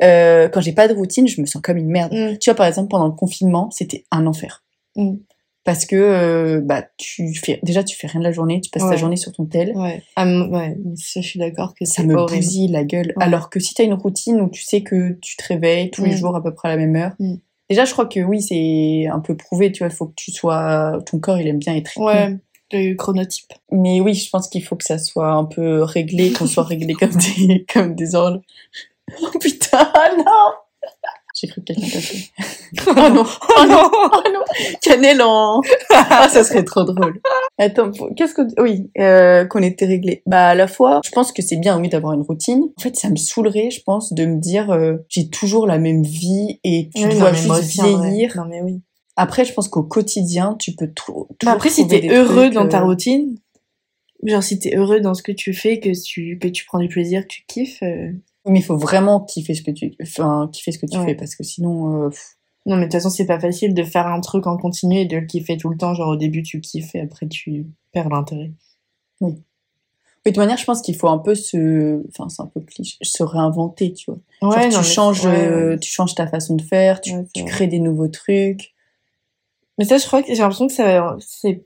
euh, 0.02 0.48
quand 0.48 0.60
j'ai 0.62 0.72
pas 0.72 0.88
de 0.88 0.94
routine, 0.94 1.28
je 1.28 1.40
me 1.40 1.46
sens 1.46 1.60
comme 1.62 1.76
une 1.76 1.90
merde. 1.90 2.12
Mm. 2.12 2.38
Tu 2.38 2.50
vois, 2.50 2.56
par 2.56 2.66
exemple, 2.66 2.88
pendant 2.88 3.06
le 3.06 3.12
confinement, 3.12 3.70
c'était 3.70 4.04
un 4.10 4.26
enfer. 4.26 4.62
Mm. 4.96 5.16
Parce 5.64 5.86
que 5.86 5.94
euh, 5.94 6.60
bah 6.60 6.82
tu 6.98 7.32
fais 7.36 7.60
déjà 7.62 7.84
tu 7.84 7.96
fais 7.96 8.08
rien 8.08 8.18
de 8.20 8.24
la 8.24 8.32
journée, 8.32 8.60
tu 8.60 8.68
passes 8.70 8.82
ta 8.88 8.96
journée 8.96 9.16
sur 9.16 9.30
ton 9.32 9.44
tel. 9.46 9.72
Ouais. 9.76 10.02
Ah, 10.16 10.26
ouais, 10.26 10.76
ça, 10.96 11.20
je 11.20 11.26
suis 11.28 11.38
d'accord 11.38 11.74
que 11.78 11.84
Ça 11.84 12.02
me 12.02 12.16
horrible. 12.16 12.42
bousille 12.42 12.68
la 12.68 12.82
gueule. 12.82 13.12
Ouais. 13.16 13.24
Alors 13.24 13.48
que 13.48 13.60
si 13.60 13.72
t'as 13.74 13.84
une 13.84 13.94
routine 13.94 14.40
où 14.40 14.48
tu 14.50 14.62
sais 14.62 14.82
que 14.82 15.12
tu 15.22 15.36
te 15.36 15.44
réveilles 15.46 15.90
tous 15.92 16.04
les 16.04 16.14
Mm. 16.14 16.16
jours 16.16 16.34
à 16.36 16.42
peu 16.42 16.52
près 16.52 16.68
à 16.68 16.72
la 16.72 16.78
même 16.78 16.96
heure, 16.96 17.12
Mm. 17.20 17.34
déjà 17.70 17.84
je 17.84 17.92
crois 17.92 18.06
que 18.06 18.18
oui 18.20 18.42
c'est 18.42 19.06
un 19.06 19.20
peu 19.20 19.36
prouvé. 19.36 19.70
Tu 19.70 19.84
vois, 19.84 19.92
il 19.92 19.94
faut 19.94 20.06
que 20.06 20.14
tu 20.16 20.32
sois, 20.32 20.98
ton 21.06 21.20
corps 21.20 21.38
il 21.38 21.46
aime 21.46 21.58
bien 21.58 21.76
être 21.76 21.88
rythmé. 21.90 22.04
Ouais, 22.06 22.36
le 22.72 22.94
chronotype. 22.94 23.52
Mais 23.70 24.00
oui, 24.00 24.14
je 24.14 24.28
pense 24.30 24.48
qu'il 24.48 24.64
faut 24.64 24.74
que 24.74 24.84
ça 24.84 24.98
soit 24.98 25.30
un 25.30 25.44
peu 25.44 25.82
réglé, 25.84 26.32
qu'on 26.32 26.46
soit 26.46 26.64
réglé 26.64 26.94
comme 26.94 27.12
des, 27.14 27.64
comme 27.72 27.94
des 27.94 28.14
orles. 28.16 28.40
Oh 29.22 29.38
putain, 29.40 29.92
non 30.16 30.52
J'ai 31.34 31.48
cru 31.48 31.62
que 31.62 31.72
quelqu'un 31.72 31.88
tapait. 31.88 32.24
Oh 32.86 33.08
non, 33.10 33.24
oh 33.24 33.66
non, 33.66 33.90
oh 33.92 34.22
non 34.32 34.40
Cannelle 34.80 35.20
en... 35.22 35.60
Ah, 35.90 36.28
ça 36.28 36.42
serait 36.42 36.64
trop 36.64 36.84
drôle. 36.84 37.20
Attends, 37.58 37.90
qu'est-ce 38.16 38.34
que... 38.34 38.42
Oui, 38.60 38.90
euh, 38.98 39.44
qu'on 39.44 39.62
était 39.62 39.86
réglé. 39.86 40.22
Bah, 40.26 40.48
à 40.48 40.54
la 40.54 40.66
fois, 40.66 41.00
je 41.04 41.10
pense 41.10 41.32
que 41.32 41.42
c'est 41.42 41.56
bien, 41.56 41.78
oui, 41.78 41.88
d'avoir 41.88 42.14
une 42.14 42.22
routine. 42.22 42.62
En 42.78 42.82
fait, 42.82 42.96
ça 42.96 43.10
me 43.10 43.16
saoulerait, 43.16 43.70
je 43.70 43.82
pense, 43.82 44.12
de 44.12 44.24
me 44.24 44.40
dire, 44.40 44.70
euh, 44.70 44.96
j'ai 45.08 45.28
toujours 45.28 45.66
la 45.66 45.78
même 45.78 46.02
vie 46.02 46.60
et 46.64 46.90
tu 46.94 47.02
Oui, 47.02 47.14
non, 47.14 47.20
dois 47.20 47.32
moi 47.32 47.32
juste 47.32 47.50
aussi, 47.50 47.96
vieillir. 47.96 48.36
Non, 48.36 48.44
mais 48.48 48.62
oui. 48.62 48.80
Après, 49.16 49.44
je 49.44 49.52
pense 49.52 49.68
qu'au 49.68 49.82
quotidien, 49.82 50.56
tu 50.58 50.72
peux 50.72 50.88
toujours 50.88 51.28
Bah 51.44 51.52
après, 51.52 51.68
si 51.68 51.86
t'es 51.86 52.08
heureux 52.08 52.50
dans 52.50 52.66
ta 52.66 52.80
euh, 52.80 52.84
routine, 52.84 53.36
genre 54.24 54.42
si 54.42 54.58
t'es 54.58 54.74
heureux 54.74 55.00
dans 55.00 55.14
ce 55.14 55.22
que 55.22 55.32
tu 55.32 55.52
fais, 55.52 55.80
que 55.80 55.90
tu, 56.02 56.38
que 56.40 56.48
tu 56.48 56.64
prends 56.64 56.78
du 56.78 56.88
plaisir, 56.88 57.22
que 57.22 57.28
tu 57.28 57.44
kiffes, 57.46 57.82
euh, 57.82 58.10
Mais 58.46 58.58
il 58.58 58.62
faut 58.62 58.76
vraiment 58.76 59.20
kiffer 59.20 59.54
ce 59.54 59.62
que 59.62 59.70
tu, 59.70 59.94
enfin, 60.02 60.48
kiffer 60.52 60.72
ce 60.72 60.78
que 60.78 60.86
tu 60.86 60.98
Ouais. 60.98 61.04
fais 61.06 61.14
parce 61.14 61.34
que 61.36 61.44
sinon, 61.44 62.06
euh, 62.06 62.10
Non, 62.66 62.76
mais 62.76 62.82
de 62.82 62.86
toute 62.86 62.92
façon, 62.94 63.10
c'est 63.10 63.26
pas 63.26 63.40
facile 63.40 63.74
de 63.74 63.82
faire 63.82 64.06
un 64.06 64.20
truc 64.20 64.46
en 64.46 64.56
continu 64.56 64.98
et 65.00 65.04
de 65.06 65.16
le 65.16 65.26
kiffer 65.26 65.56
tout 65.56 65.68
le 65.68 65.76
temps. 65.76 65.94
Genre, 65.94 66.08
au 66.08 66.16
début, 66.16 66.42
tu 66.42 66.60
kiffes 66.60 66.94
et 66.94 67.00
après, 67.00 67.26
tu 67.26 67.66
perds 67.92 68.08
l'intérêt. 68.08 68.52
Oui, 69.20 69.32
de 69.32 70.30
toute 70.30 70.36
manière, 70.36 70.56
je 70.56 70.64
pense 70.64 70.80
qu'il 70.82 70.94
faut 70.96 71.08
un 71.08 71.18
peu 71.18 71.34
se, 71.34 72.00
enfin, 72.08 72.28
c'est 72.28 72.42
un 72.42 72.46
peu 72.46 72.60
cliché, 72.60 72.96
se 73.02 73.22
réinventer, 73.24 73.92
tu 73.92 74.10
vois. 74.10 74.50
Ouais, 74.50 74.68
tu 74.68 74.74
non, 74.74 74.78
mais- 74.78 74.84
changes, 74.84 75.24
ouais, 75.26 75.46
euh, 75.46 75.70
ouais. 75.70 75.78
tu 75.80 75.90
changes 75.90 76.14
ta 76.14 76.26
façon 76.28 76.54
de 76.54 76.62
faire, 76.62 77.00
tu, 77.00 77.12
crées 77.46 77.66
des 77.66 77.80
nouveaux 77.80 78.06
trucs. 78.08 78.71
Mais 79.78 79.84
ça, 79.86 79.96
je 79.96 80.06
crois 80.06 80.22
que 80.22 80.28
j'ai 80.28 80.40
l'impression 80.40 80.66
que 80.66 80.72
ça, 80.72 81.16
c'est, 81.20 81.64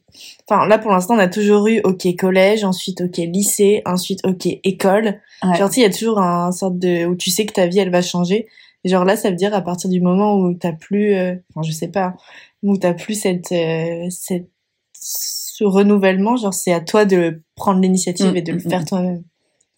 enfin, 0.48 0.66
là, 0.66 0.78
pour 0.78 0.92
l'instant, 0.92 1.14
on 1.16 1.18
a 1.18 1.26
toujours 1.28 1.66
eu, 1.66 1.80
ok, 1.82 2.06
collège, 2.16 2.62
ensuite, 2.64 3.00
ok, 3.00 3.16
lycée, 3.16 3.82
ensuite, 3.84 4.20
ok, 4.24 4.46
école. 4.64 5.20
Ouais. 5.42 5.56
Genre, 5.58 5.70
il 5.76 5.82
y 5.82 5.84
a 5.84 5.90
toujours 5.90 6.20
un 6.20 6.52
sorte 6.52 6.78
de, 6.78 7.04
où 7.06 7.16
tu 7.16 7.30
sais 7.30 7.46
que 7.46 7.52
ta 7.52 7.66
vie, 7.66 7.80
elle 7.80 7.90
va 7.90 8.02
changer. 8.02 8.46
Et 8.84 8.88
genre 8.88 9.04
là, 9.04 9.16
ça 9.16 9.30
veut 9.30 9.36
dire 9.36 9.52
à 9.54 9.60
partir 9.60 9.90
du 9.90 10.00
moment 10.00 10.36
où 10.36 10.54
t'as 10.54 10.72
plus, 10.72 11.14
euh, 11.14 11.34
enfin, 11.54 11.66
je 11.66 11.72
sais 11.72 11.88
pas, 11.88 12.14
où 12.62 12.76
t'as 12.78 12.94
plus 12.94 13.14
cette, 13.20 13.50
euh, 13.50 14.06
cette, 14.10 14.48
ce 14.92 15.64
renouvellement, 15.64 16.36
genre, 16.36 16.54
c'est 16.54 16.72
à 16.72 16.80
toi 16.80 17.04
de 17.04 17.42
prendre 17.56 17.80
l'initiative 17.80 18.32
Mm, 18.32 18.36
et 18.36 18.42
de 18.42 18.52
le 18.52 18.58
mm, 18.58 18.70
faire 18.70 18.82
mm. 18.82 18.86
toi-même. 18.86 19.24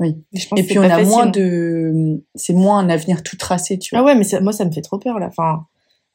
Oui. 0.01 0.17
Et, 0.35 0.39
je 0.39 0.49
pense 0.49 0.59
Et 0.59 0.63
que 0.63 0.69
puis 0.69 0.79
on 0.79 0.83
a 0.83 0.91
facile. 0.91 1.09
moins 1.09 1.27
de, 1.27 2.23
c'est 2.35 2.53
moins 2.53 2.79
un 2.79 2.89
avenir 2.91 3.23
tout 3.23 3.37
tracé, 3.37 3.79
tu 3.79 3.95
vois. 3.95 4.03
Ah 4.03 4.07
ouais, 4.07 4.15
mais 4.15 4.25
ça- 4.25 4.41
moi, 4.41 4.53
ça 4.53 4.65
me 4.67 4.71
fait 4.71 4.83
trop 4.83 4.99
peur, 4.99 5.19
là. 5.19 5.27
Enfin, 5.29 5.65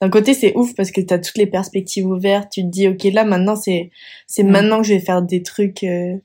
d'un 0.03 0.09
côté, 0.09 0.33
c'est 0.33 0.53
ouf 0.57 0.75
parce 0.75 0.91
que 0.91 0.99
t'as 0.99 1.17
toutes 1.17 1.37
les 1.37 1.47
perspectives 1.47 2.05
ouvertes. 2.05 2.49
Tu 2.51 2.61
te 2.61 2.67
dis, 2.67 2.89
ok, 2.89 3.03
là, 3.05 3.23
maintenant, 3.23 3.55
c'est, 3.55 3.89
c'est 4.27 4.43
Mm. 4.43 4.49
maintenant 4.51 4.81
que 4.81 4.87
je 4.87 4.93
vais 4.95 4.99
faire 4.99 5.21
des 5.21 5.41
trucs, 5.43 5.83
euh... 5.85 6.15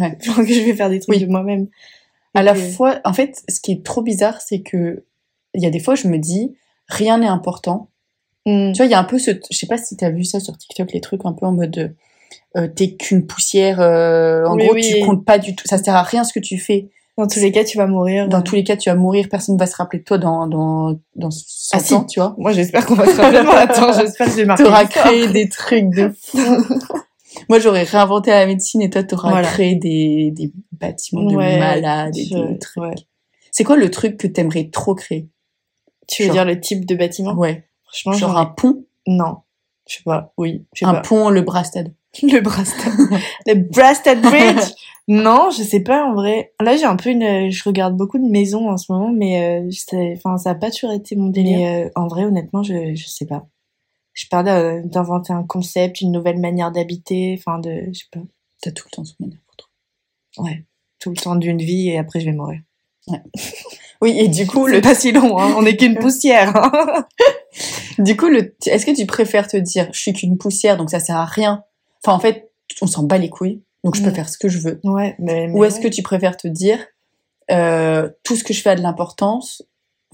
Ouais. 0.00 0.18
que 0.20 0.52
je 0.52 0.60
vais 0.64 0.74
faire 0.74 0.90
des 0.90 0.98
trucs 0.98 1.14
Oui. 1.16 1.22
de 1.24 1.30
moi-même. 1.30 1.68
À 2.34 2.42
la 2.42 2.54
fois, 2.56 3.00
en 3.04 3.12
fait, 3.12 3.42
ce 3.48 3.60
qui 3.60 3.72
est 3.72 3.84
trop 3.84 4.02
bizarre, 4.02 4.40
c'est 4.40 4.60
que 4.62 5.04
il 5.54 5.62
y 5.62 5.66
a 5.66 5.70
des 5.70 5.78
fois, 5.78 5.94
je 5.94 6.08
me 6.08 6.18
dis, 6.18 6.56
rien 6.88 7.18
n'est 7.18 7.26
important. 7.28 7.90
Mm. 8.46 8.72
Tu 8.72 8.78
vois, 8.78 8.86
il 8.86 8.90
y 8.90 8.94
a 8.94 8.98
un 8.98 9.04
peu 9.04 9.18
ce, 9.20 9.30
je 9.50 9.56
sais 9.56 9.66
pas 9.68 9.78
si 9.78 9.96
t'as 9.96 10.10
vu 10.10 10.24
ça 10.24 10.40
sur 10.40 10.56
TikTok, 10.58 10.92
les 10.92 11.00
trucs 11.00 11.24
un 11.24 11.32
peu 11.32 11.46
en 11.46 11.52
mode, 11.52 11.94
euh, 12.56 12.66
t'es 12.66 12.96
qu'une 12.96 13.24
poussière, 13.26 13.80
euh, 13.80 14.44
en 14.46 14.56
Oui, 14.56 14.64
gros, 14.64 14.74
oui. 14.74 14.82
tu 14.82 15.00
comptes 15.06 15.24
pas 15.24 15.38
du 15.38 15.54
tout, 15.54 15.64
ça 15.68 15.78
sert 15.78 15.94
à 15.94 16.02
rien 16.02 16.24
ce 16.24 16.32
que 16.32 16.40
tu 16.40 16.58
fais. 16.58 16.88
Dans 17.18 17.26
tous 17.26 17.40
les 17.40 17.52
cas, 17.52 17.62
tu 17.64 17.76
vas 17.76 17.86
mourir. 17.86 18.28
Dans 18.28 18.40
tous 18.42 18.54
les 18.54 18.64
cas, 18.64 18.76
tu 18.76 18.88
vas 18.88 18.94
mourir, 18.96 19.26
personne 19.30 19.58
va 19.58 19.66
se 19.66 19.76
rappeler 19.76 19.98
de 19.98 20.04
toi 20.04 20.16
dans, 20.18 20.46
dans, 20.46 20.98
dans 21.14 21.30
100 21.30 21.76
Ah, 21.76 21.78
si. 21.80 21.94
ans, 21.94 22.04
tu 22.04 22.20
vois. 22.20 22.34
Moi, 22.38 22.52
j'espère 22.52 22.86
qu'on 22.86 22.94
va 22.94 23.06
se 23.06 23.20
rappeler. 23.20 23.42
Moi, 23.42 23.54
attends, 23.56 23.92
j'espère 23.92 24.28
que 24.28 24.34
j'ai 24.36 24.44
marqué. 24.46 24.64
T'auras 24.64 24.86
créé 24.86 25.28
des 25.28 25.48
trucs 25.48 25.90
de 25.90 26.10
fou. 26.18 26.38
Moi, 27.48 27.58
j'aurais 27.58 27.82
réinventé 27.84 28.30
la 28.30 28.46
médecine 28.46 28.80
et 28.82 28.88
toi, 28.90 29.02
t'auras 29.02 29.30
Voilà. 29.30 29.48
créé 29.48 29.74
des, 29.76 30.30
des 30.32 30.52
bâtiments 30.72 31.24
de 31.24 31.36
Ouais, 31.36 31.58
malades 31.58 32.16
et 32.16 32.24
je- 32.24 32.34
des 32.52 32.58
trucs. 32.58 32.82
ouais. 32.82 32.94
C'est 33.50 33.64
quoi 33.64 33.76
le 33.76 33.90
truc 33.90 34.16
que 34.16 34.26
t'aimerais 34.26 34.70
trop 34.70 34.94
créer? 34.94 35.28
Tu 36.08 36.22
veux 36.22 36.28
Genre- 36.28 36.34
dire 36.36 36.44
le 36.46 36.60
type 36.60 36.86
de 36.86 36.94
bâtiment? 36.94 37.34
Ouais. 37.34 37.64
Franchement, 37.84 38.12
Genre 38.14 38.36
un 38.38 38.46
pont, 38.46 38.84
Non. 39.06 39.36
Je 39.86 39.96
sais 39.96 40.02
pas. 40.04 40.32
Oui. 40.38 40.64
Je 40.74 40.80
sais 40.80 40.84
un 40.86 40.94
pas. 40.94 41.00
pont, 41.02 41.28
le 41.28 41.42
Brastad. 41.42 41.92
Le 42.22 42.40
Brastad. 42.40 42.92
le 43.46 43.54
Brastad 43.54 44.20
Bridge. 44.20 44.72
non, 45.08 45.50
je 45.50 45.62
sais 45.62 45.80
pas 45.80 46.04
en 46.04 46.14
vrai. 46.14 46.52
Là, 46.60 46.76
j'ai 46.76 46.84
un 46.84 46.96
peu 46.96 47.10
une. 47.10 47.50
Je 47.50 47.64
regarde 47.64 47.96
beaucoup 47.96 48.18
de 48.18 48.28
maisons 48.28 48.68
en 48.68 48.76
ce 48.76 48.92
moment, 48.92 49.10
mais 49.10 49.62
euh, 49.62 50.12
enfin, 50.16 50.36
ça 50.36 50.50
a 50.50 50.54
pas 50.54 50.70
toujours 50.70 50.92
été 50.92 51.16
mon 51.16 51.28
délire. 51.28 51.58
Mais, 51.58 51.84
euh, 51.86 51.90
en 51.94 52.08
vrai, 52.08 52.24
honnêtement, 52.24 52.62
je 52.62 52.94
je 52.94 53.06
sais 53.08 53.26
pas. 53.26 53.46
Je 54.12 54.26
parle 54.28 54.48
euh, 54.48 54.82
d'inventer 54.84 55.32
un 55.32 55.42
concept, 55.42 56.02
une 56.02 56.12
nouvelle 56.12 56.38
manière 56.38 56.70
d'habiter, 56.70 57.34
enfin 57.38 57.58
de, 57.58 57.84
je 57.92 57.98
sais 58.00 58.04
pas. 58.12 58.20
T'as 58.60 58.72
tout 58.72 58.84
le 58.90 58.96
temps 58.96 59.04
ce 59.04 59.14
manière 59.18 59.40
pour 59.46 59.56
toi. 59.56 59.68
Ouais. 60.44 60.64
Tout 60.98 61.10
le 61.10 61.16
temps 61.16 61.34
d'une 61.34 61.58
vie 61.58 61.88
et 61.88 61.98
après 61.98 62.20
je 62.20 62.26
vais 62.26 62.32
mourir. 62.32 62.60
Oui, 64.02 64.18
et 64.18 64.26
du 64.26 64.48
coup, 64.48 64.66
le, 64.66 64.80
pas 64.80 64.96
si 64.96 65.12
long, 65.12 65.38
hein. 65.38 65.54
On 65.56 65.64
est 65.64 65.76
qu'une 65.76 65.96
poussière. 65.96 66.56
hein. 66.56 67.06
du 67.98 68.16
coup, 68.16 68.26
le, 68.26 68.56
est-ce 68.66 68.84
que 68.84 68.90
tu 68.90 69.06
préfères 69.06 69.46
te 69.46 69.56
dire, 69.56 69.86
je 69.92 70.00
suis 70.00 70.12
qu'une 70.12 70.38
poussière, 70.38 70.76
donc 70.76 70.90
ça 70.90 70.98
sert 70.98 71.16
à 71.16 71.24
rien. 71.24 71.62
Enfin, 72.04 72.16
en 72.16 72.20
fait, 72.20 72.50
on 72.80 72.86
s'en 72.86 73.02
bat 73.04 73.18
les 73.18 73.30
couilles, 73.30 73.62
donc 73.84 73.94
je 73.96 74.02
peux 74.02 74.10
Mm. 74.10 74.14
faire 74.14 74.28
ce 74.28 74.38
que 74.38 74.48
je 74.48 74.58
veux. 74.58 74.80
ouais. 74.84 75.14
Mais, 75.18 75.46
mais 75.48 75.52
Ou 75.58 75.64
est-ce 75.64 75.76
ouais. 75.76 75.82
que 75.84 75.88
tu 75.88 76.02
préfères 76.02 76.36
te 76.36 76.48
dire, 76.48 76.78
euh, 77.50 78.08
tout 78.24 78.36
ce 78.36 78.44
que 78.44 78.52
je 78.54 78.62
fais 78.62 78.70
a 78.70 78.74
de 78.76 78.80
l'importance, 78.82 79.62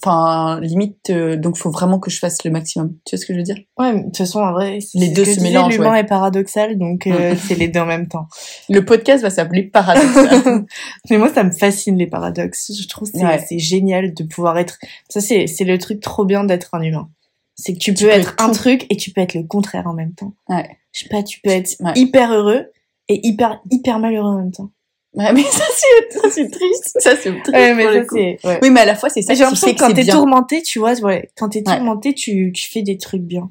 enfin, 0.02 0.60
limite, 0.60 1.10
euh, 1.10 1.36
donc 1.36 1.56
faut 1.56 1.70
vraiment 1.70 1.98
que 1.98 2.10
je 2.10 2.18
fasse 2.18 2.44
le 2.44 2.50
maximum. 2.50 2.94
Tu 3.04 3.14
vois 3.16 3.20
ce 3.20 3.26
que 3.26 3.32
je 3.32 3.38
veux 3.38 3.44
dire? 3.44 3.56
Ouais, 3.78 3.98
de 3.98 4.04
toute 4.04 4.16
façon, 4.16 4.40
en 4.40 4.52
vrai, 4.52 4.78
Les 4.94 5.08
deux 5.08 5.24
se 5.24 5.40
mélangent, 5.40 5.76
L'humain 5.76 5.92
ouais. 5.92 6.00
est 6.00 6.04
paradoxal, 6.04 6.78
donc 6.78 7.06
euh, 7.06 7.34
Mm. 7.34 7.36
c'est 7.36 7.54
les 7.56 7.68
deux 7.68 7.80
en 7.80 7.86
même 7.86 8.06
temps. 8.08 8.28
Le 8.68 8.84
podcast 8.84 9.22
va 9.22 9.30
s'appeler 9.30 9.64
Paradoxal. 9.64 10.64
mais 11.10 11.18
moi, 11.18 11.32
ça 11.32 11.42
me 11.44 11.50
fascine 11.50 11.96
les 11.98 12.06
paradoxes. 12.06 12.70
Je 12.80 12.86
trouve 12.88 13.10
que 13.10 13.18
c'est 13.18 13.24
Ouais. 13.24 13.58
génial 13.58 14.14
de 14.14 14.24
pouvoir 14.24 14.56
être. 14.58 14.78
Ça, 15.08 15.20
c'est 15.20 15.46
c'est 15.46 15.64
le 15.64 15.78
truc 15.78 16.00
trop 16.00 16.24
bien 16.24 16.44
d'être 16.44 16.74
un 16.74 16.82
humain. 16.82 17.08
C'est 17.56 17.72
que 17.72 17.78
tu 17.78 17.92
peux 17.92 18.04
peux 18.06 18.10
être 18.10 18.34
être 18.34 18.44
un 18.44 18.50
truc 18.52 18.86
et 18.88 18.96
tu 18.96 19.10
peux 19.10 19.20
être 19.20 19.34
le 19.34 19.42
contraire 19.42 19.88
en 19.88 19.94
même 19.94 20.12
temps. 20.14 20.32
ouais. 20.48 20.76
Je 20.98 21.04
sais 21.04 21.08
pas, 21.10 21.22
tu 21.22 21.40
peux 21.40 21.50
être 21.50 21.76
Ouais. 21.80 21.92
hyper 21.94 22.32
heureux 22.32 22.66
et 23.08 23.26
hyper 23.26 23.60
hyper 23.70 23.98
malheureux 24.00 24.30
en 24.30 24.38
même 24.38 24.50
temps. 24.52 24.70
Ouais, 25.14 25.32
mais 25.32 25.42
ça 25.42 25.64
c'est, 25.72 26.50
triste. 26.50 26.98
Ça 27.00 27.16
c'est 27.16 27.30
triste. 27.30 27.48
Ouais, 27.48 27.74
mais 27.74 27.84
pour 27.84 27.92
ça 27.92 27.98
le 28.00 28.06
coup. 28.06 28.16
ouais. 28.16 28.58
Oui, 28.62 28.70
mais 28.70 28.80
à 28.80 28.84
la 28.84 28.94
fois 28.94 29.08
c'est 29.08 29.22
ça 29.22 29.34
J'ai 29.34 29.42
l'impression 29.44 29.72
que 29.72 29.78
quand 29.78 29.92
t'es 29.94 30.04
tourmenté, 30.04 30.62
tu 30.62 30.78
vois, 30.80 30.94
ouais, 31.00 31.30
quand 31.36 31.50
t'es 31.50 31.62
tourmenté, 31.62 32.14
tu, 32.14 32.52
tu 32.54 32.68
fais 32.70 32.82
des 32.82 32.98
trucs 32.98 33.22
bien. 33.22 33.50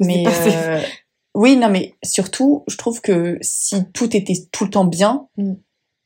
Mais 0.00 0.24
euh, 0.26 0.80
oui, 1.34 1.56
non, 1.56 1.68
mais 1.70 1.94
surtout, 2.04 2.64
je 2.68 2.76
trouve 2.76 3.00
que 3.00 3.38
si 3.40 3.76
tout 3.94 4.14
était 4.16 4.34
tout 4.52 4.64
le 4.64 4.70
temps 4.70 4.84
bien, 4.84 5.26
Mm. 5.38 5.54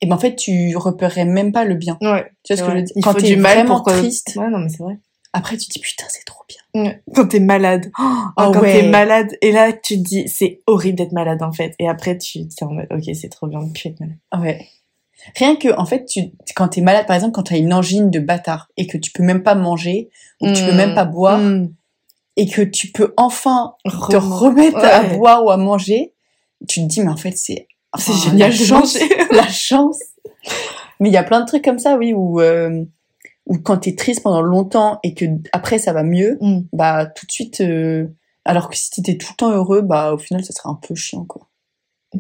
et 0.01 0.07
ben 0.07 0.15
en 0.15 0.19
fait, 0.19 0.37
tu 0.37 0.77
repérerais 0.77 1.25
même 1.25 1.51
pas 1.53 1.65
le 1.65 1.75
bien. 1.75 1.99
Ouais. 2.01 2.31
Tu 2.45 2.55
vois 2.55 2.57
ce 2.57 2.63
que 2.67 2.71
je 2.71 2.77
veux 2.77 2.83
dire? 2.85 2.95
Quand 3.03 3.15
t'es 3.15 3.35
vraiment 3.35 3.81
pour 3.83 3.93
triste, 3.93 4.35
Ouais, 4.37 4.49
non, 4.49 4.59
mais 4.59 4.69
c'est 4.69 4.83
vrai. 4.83 4.99
Après 5.33 5.57
tu 5.57 5.67
te 5.69 5.73
dis 5.75 5.81
putain, 5.81 6.05
c'est 6.09 6.25
trop 6.25 6.45
bien. 6.49 6.95
Quand 7.15 7.27
t'es 7.29 7.41
malade. 7.41 7.91
Oh, 7.99 8.03
Ah 8.37 8.51
quand 8.53 8.61
ouais. 8.61 8.81
t'es 8.81 8.89
malade. 8.89 9.37
Et 9.43 9.51
là, 9.53 9.73
tu 9.73 9.97
te 9.97 10.03
dis, 10.09 10.29
c'est 10.29 10.61
horrible 10.67 10.99
d'être 10.99 11.13
malade, 11.13 11.43
en 11.43 11.53
fait. 11.53 11.75
Et 11.81 11.89
après, 11.89 12.17
tu 12.19 12.47
t'es 12.49 12.65
en 12.65 12.71
mode, 12.73 12.87
ok, 12.91 13.03
c'est 13.15 13.29
trop 13.29 13.47
bien 13.49 13.61
de 13.63 13.73
plus 13.73 13.89
être 13.89 13.99
malade. 14.01 14.19
Ouais. 14.39 14.67
Rien 15.37 15.57
que, 15.57 15.69
en 15.77 15.85
fait, 15.85 16.05
tu, 16.07 16.31
quand 16.55 16.69
t'es 16.69 16.81
malade, 16.81 17.07
par 17.07 17.17
exemple, 17.17 17.33
quand 17.33 17.43
t'as 17.43 17.59
une 17.59 17.73
angine 17.75 18.09
de 18.11 18.21
bâtard 18.21 18.69
et 18.77 18.87
que 18.87 18.97
tu 18.99 19.11
peux 19.13 19.23
même 19.25 19.43
pas 19.43 19.55
manger, 19.57 20.11
ou 20.41 20.47
que 20.47 20.53
tu 20.57 20.65
peux 20.65 20.75
même 20.75 20.95
pas 20.95 21.05
boire, 21.05 21.39
Mm. 21.39 21.73
et 22.37 22.49
que 22.49 22.63
tu 22.63 22.91
peux 22.93 23.13
enfin 23.17 23.75
te 23.85 24.17
remettre 24.17 24.79
à 24.79 25.03
boire 25.03 25.45
ou 25.45 25.51
à 25.51 25.57
manger, 25.57 26.15
tu 26.69 26.81
te 26.83 26.87
dis, 26.87 27.01
mais 27.03 27.11
en 27.11 27.17
fait, 27.17 27.37
c'est 27.37 27.67
C'est 27.99 28.13
enfin, 28.13 28.31
génial 28.31 28.51
la 28.53 28.57
de 28.59 28.65
chance, 28.65 28.95
manger. 29.01 29.15
la 29.33 29.49
chance. 29.49 29.99
Mais 31.01 31.09
il 31.09 31.13
y 31.13 31.17
a 31.19 31.25
plein 31.25 31.41
de 31.41 31.47
trucs 31.47 31.65
comme 31.65 31.79
ça, 31.81 31.97
oui, 31.97 32.13
où, 32.15 32.41
euh, 32.41 32.85
où 33.51 33.59
quand 33.59 33.79
t'es 33.79 33.95
triste 33.97 34.23
pendant 34.23 34.41
longtemps 34.43 34.99
et 35.03 35.13
que 35.13 35.27
après 35.53 35.79
ça 35.79 35.93
va 35.93 36.03
mieux, 36.05 36.39
Mm. 36.41 36.61
bah 36.73 37.05
tout 37.05 37.27
de 37.27 37.33
suite, 37.33 37.61
euh, 37.61 38.07
alors 38.47 38.71
que 38.71 38.77
si 38.77 38.91
t'étais 38.91 39.19
tout 39.19 39.27
le 39.33 39.37
temps 39.37 39.51
heureux, 39.51 39.83
bah 39.83 40.15
au 40.15 40.19
final 40.19 40.43
ça 40.45 40.53
serait 40.55 40.71
un 40.71 40.77
peu 40.81 40.95
chiant, 40.95 41.25
quoi. 41.27 41.51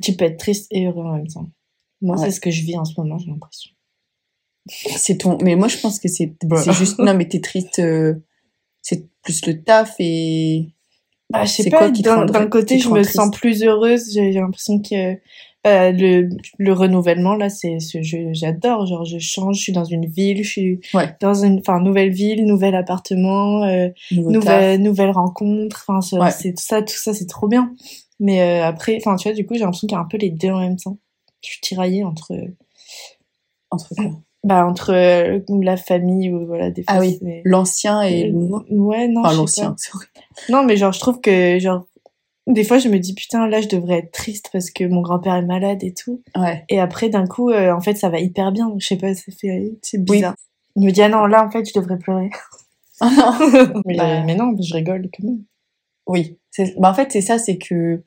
Tu 0.02 0.14
peux 0.16 0.24
être 0.26 0.38
triste 0.38 0.66
et 0.70 0.86
heureux 0.86 1.04
en 1.04 1.14
même 1.16 1.26
temps. 1.28 1.48
Moi, 2.02 2.16
Ouais. 2.18 2.26
c'est 2.26 2.30
ce 2.32 2.40
que 2.40 2.50
je 2.50 2.62
vis 2.62 2.76
en 2.76 2.84
ce 2.84 2.94
moment, 3.00 3.16
j'ai 3.18 3.30
l'impression. 3.30 3.70
C'est 4.96 5.18
ton, 5.18 5.38
mais 5.42 5.56
moi 5.56 5.68
je 5.68 5.78
pense 5.78 5.98
que 5.98 6.08
c'est, 6.08 6.34
Bah. 6.44 6.60
c'est 6.62 6.72
juste, 6.72 6.98
non 6.98 7.14
mais 7.14 7.26
t'es 7.28 7.40
triste, 7.40 7.78
euh, 7.78 8.14
c'est 8.82 9.08
plus 9.22 9.46
le 9.46 9.62
taf 9.62 9.94
et 9.98 10.68
Bah, 11.30 11.44
je 11.44 11.50
sais 11.62 11.70
pas, 11.70 11.90
quoi 11.90 12.46
côté, 12.46 12.78
je 12.80 12.88
me 12.90 13.02
sens 13.04 13.30
plus 13.36 13.62
heureuse. 13.62 14.12
J'ai 14.12 14.32
j'ai 14.32 14.40
l'impression 14.40 14.80
que 14.82 15.14
euh, 15.66 15.92
le, 15.92 16.28
le 16.58 16.72
renouvellement, 16.72 17.34
là, 17.34 17.48
c'est 17.50 17.80
ce 17.80 18.00
jeu, 18.02 18.28
j'adore. 18.32 18.86
Genre, 18.86 19.04
je 19.04 19.18
change, 19.18 19.56
je 19.58 19.62
suis 19.62 19.72
dans 19.72 19.84
une 19.84 20.06
ville, 20.06 20.42
je 20.42 20.48
suis 20.50 20.80
Ouais. 20.94 21.14
dans 21.20 21.34
une, 21.34 21.58
enfin, 21.60 21.80
nouvelle 21.80 22.10
ville, 22.10 22.44
nouvel 22.46 22.74
appartement, 22.74 23.64
euh, 23.64 23.88
nouvelle, 24.10 24.80
nouvelle 24.80 25.10
rencontre. 25.10 25.84
Enfin, 25.86 26.00
c'est 26.00 26.18
Ouais. 26.18 26.54
ça, 26.56 26.80
tout 26.82 26.94
ça, 26.96 27.12
c'est 27.12 27.26
trop 27.26 27.46
bien. 27.48 27.74
Mais 28.20 28.40
euh, 28.40 28.64
après, 28.66 28.96
enfin, 28.98 29.16
tu 29.16 29.28
vois, 29.28 29.34
du 29.36 29.46
coup, 29.46 29.54
j'ai 29.54 29.60
l'impression 29.60 29.86
qu'il 29.86 29.94
y 29.96 29.98
a 29.98 30.02
un 30.02 30.08
peu 30.08 30.16
les 30.18 30.30
deux 30.30 30.50
en 30.50 30.60
même 30.60 30.76
temps. 30.76 30.98
Je 31.42 31.50
suis 31.50 31.60
tiraillée 31.60 32.04
entre, 32.04 32.32
entre 33.70 33.94
quoi? 33.94 34.10
bah, 34.44 34.66
entre 34.66 34.92
euh, 34.92 35.40
la 35.62 35.76
famille 35.76 36.30
ou 36.32 36.46
voilà 36.46 36.70
des 36.70 36.84
Ah 36.86 36.98
oui, 37.00 37.18
l'ancien 37.44 38.02
et 38.02 38.24
le 38.24 38.32
nouveau? 38.32 38.62
Ouais, 38.70 39.08
non, 39.08 39.20
Enfin 39.24 39.36
l'ancien. 39.36 39.76
Non, 40.48 40.64
mais 40.64 40.76
genre, 40.76 40.92
je 40.92 41.00
trouve 41.00 41.20
que, 41.20 41.58
genre, 41.58 41.86
des 42.52 42.64
fois, 42.64 42.78
je 42.78 42.88
me 42.88 42.98
dis, 42.98 43.14
putain, 43.14 43.46
là, 43.48 43.60
je 43.60 43.68
devrais 43.68 43.98
être 43.98 44.12
triste 44.12 44.50
parce 44.52 44.70
que 44.70 44.84
mon 44.84 45.00
grand-père 45.02 45.34
est 45.34 45.42
malade 45.42 45.82
et 45.82 45.94
tout. 45.94 46.22
Ouais. 46.36 46.64
Et 46.68 46.78
après, 46.80 47.08
d'un 47.08 47.26
coup, 47.26 47.50
euh, 47.50 47.72
en 47.72 47.80
fait, 47.80 47.94
ça 47.96 48.08
va 48.08 48.18
hyper 48.20 48.52
bien. 48.52 48.72
Je 48.78 48.86
sais 48.86 48.96
pas, 48.96 49.14
ça 49.14 49.30
fait, 49.38 49.72
c'est 49.82 50.02
bizarre. 50.02 50.34
Il 50.76 50.84
me 50.86 50.90
dit, 50.92 51.02
ah 51.02 51.08
non, 51.08 51.26
là, 51.26 51.44
en 51.44 51.50
fait, 51.50 51.64
je 51.68 51.78
devrais 51.78 51.98
pleurer. 51.98 52.30
Non. 53.02 53.32
mais, 53.86 53.96
Bah. 53.96 54.22
mais 54.24 54.34
non, 54.34 54.54
je 54.60 54.74
rigole 54.74 55.08
quand 55.16 55.24
même. 55.26 55.42
Oui, 56.06 56.36
bah 56.76 56.90
en 56.90 56.94
fait 56.94 57.10
c'est 57.12 57.20
ça, 57.22 57.38
c'est 57.38 57.56
que 57.56 58.02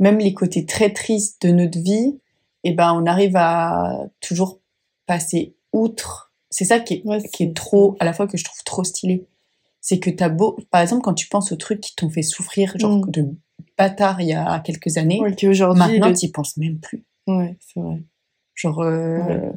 même 0.00 0.18
les 0.18 0.34
côtés 0.34 0.66
très 0.66 0.92
tristes 0.92 1.42
de 1.46 1.52
notre 1.52 1.78
vie, 1.78 2.18
eh 2.64 2.72
ben 2.72 2.92
on 2.94 3.06
arrive 3.06 3.36
à 3.36 4.08
toujours 4.20 4.58
passer 5.06 5.54
outre. 5.72 6.32
C'est 6.50 6.64
ça 6.64 6.80
qui 6.80 6.94
est, 6.94 7.02
Ouais, 7.04 7.22
qui 7.32 7.44
est 7.44 7.54
trop, 7.54 7.96
à 8.00 8.04
la 8.04 8.12
fois 8.12 8.26
que 8.26 8.36
je 8.36 8.42
trouve 8.42 8.58
trop 8.64 8.82
stylé. 8.82 9.24
C'est 9.80 10.00
que 10.00 10.10
t'as 10.10 10.30
beau, 10.30 10.56
par 10.72 10.80
exemple 10.80 11.02
quand 11.02 11.14
tu 11.14 11.28
penses 11.28 11.52
aux 11.52 11.56
trucs 11.56 11.80
qui 11.80 11.94
t'ont 11.94 12.10
fait 12.10 12.22
souffrir, 12.22 12.74
genre 12.76 13.06
Mm. 13.06 13.10
de 13.12 13.28
bâtard 13.78 14.20
il 14.20 14.28
y 14.28 14.32
a 14.32 14.60
quelques 14.60 14.96
années, 14.96 15.20
Ouais, 15.20 15.34
qu'aujourd'hui, 15.34 15.78
maintenant 15.82 16.08
le- 16.08 16.14
t'y 16.14 16.30
penses 16.30 16.56
même 16.56 16.78
plus. 16.78 17.04
Ouais, 17.26 17.56
c'est 17.60 17.80
vrai. 17.80 18.02
Genre, 18.54 18.80
euh, 18.82 19.18
Ouais. 19.18 19.50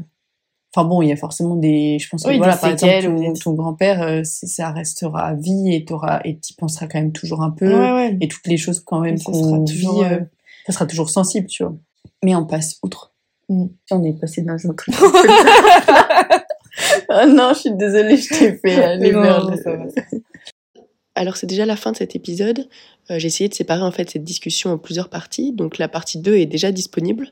enfin 0.75 0.87
bon, 0.87 1.01
il 1.01 1.09
y 1.09 1.11
a 1.11 1.15
forcément 1.17 1.55
des, 1.55 1.99
je 1.99 2.09
pense 2.09 2.23
que 2.23 2.29
Oui, 2.29 2.37
voilà, 2.37 2.55
par 2.57 2.71
exemple 2.71 3.07
ou 3.09 3.33
ton, 3.37 3.53
grand-père, 3.53 4.01
euh, 4.01 4.21
ça 4.23 4.71
restera 4.71 5.27
à 5.27 5.33
vie 5.35 5.73
et 5.73 5.85
t'auras, 5.85 6.21
et 6.25 6.37
t'y 6.37 6.53
penseras 6.53 6.87
quand 6.87 6.99
même 6.99 7.11
toujours 7.11 7.43
un 7.43 7.51
peu 7.51 7.67
Ouais, 7.67 7.91
ouais. 7.93 8.17
et 8.21 8.27
toutes 8.27 8.47
les 8.47 8.57
choses 8.57 8.79
quand 8.79 8.99
même 9.01 9.13
Mais 9.15 9.17
ça 9.19 9.33
sera 9.33 9.57
qu'on 9.57 9.65
toujours, 9.65 10.03
vit, 10.03 10.09
euh, 10.13 10.15
euh, 10.17 10.23
ça 10.65 10.73
sera 10.73 10.85
toujours 10.87 11.09
sensible, 11.09 11.47
tu 11.47 11.63
vois. 11.63 11.75
Mais 12.23 12.33
on 12.35 12.45
passe 12.45 12.79
outre. 12.83 13.13
Mm. 13.49 13.65
On 13.91 14.03
est 14.03 14.19
passé 14.19 14.41
dans 14.41 14.53
un 14.53 14.73
truc. 14.73 14.95
oh 17.09 17.25
non, 17.27 17.53
je 17.53 17.59
suis 17.59 17.71
désolée, 17.73 18.17
je 18.17 18.29
t'ai 18.29 18.53
fait 18.57 18.83
aller. 18.83 19.13
Alors 21.15 21.35
c'est 21.37 21.47
déjà 21.47 21.65
la 21.65 21.75
fin 21.75 21.91
de 21.91 21.97
cet 21.97 22.15
épisode. 22.15 22.67
Euh, 23.11 23.19
J'ai 23.19 23.27
essayé 23.27 23.49
de 23.49 23.53
séparer 23.53 23.83
en 23.83 23.91
fait 23.91 24.09
cette 24.09 24.23
discussion 24.23 24.71
en 24.71 24.77
plusieurs 24.77 25.09
parties. 25.09 25.51
Donc 25.53 25.77
la 25.77 25.87
partie 25.87 26.19
2 26.19 26.35
est 26.35 26.45
déjà 26.45 26.71
disponible. 26.71 27.31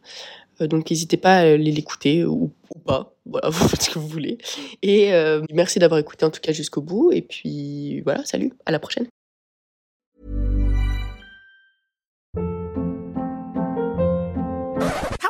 Euh, 0.61 0.67
donc 0.67 0.89
n'hésitez 0.89 1.17
pas 1.17 1.38
à 1.38 1.57
l'écouter 1.57 2.25
ou, 2.25 2.51
ou 2.73 2.79
pas. 2.79 3.11
Voilà, 3.27 3.49
vous 3.49 3.67
faites 3.67 3.81
ce 3.81 3.89
que 3.89 3.97
vous 3.97 4.07
voulez. 4.07 4.38
Et 4.83 5.11
euh, 5.11 5.41
merci 5.51 5.79
d'avoir 5.79 5.99
écouté 5.99 6.25
en 6.25 6.29
tout 6.29 6.41
cas 6.41 6.51
jusqu'au 6.51 6.81
bout. 6.81 7.11
Et 7.11 7.23
puis 7.23 8.01
voilà, 8.01 8.23
salut, 8.23 8.53
à 8.67 8.71
la 8.71 8.77
prochaine. 8.79 9.07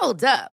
Hold 0.01 0.23
up. 0.25 0.54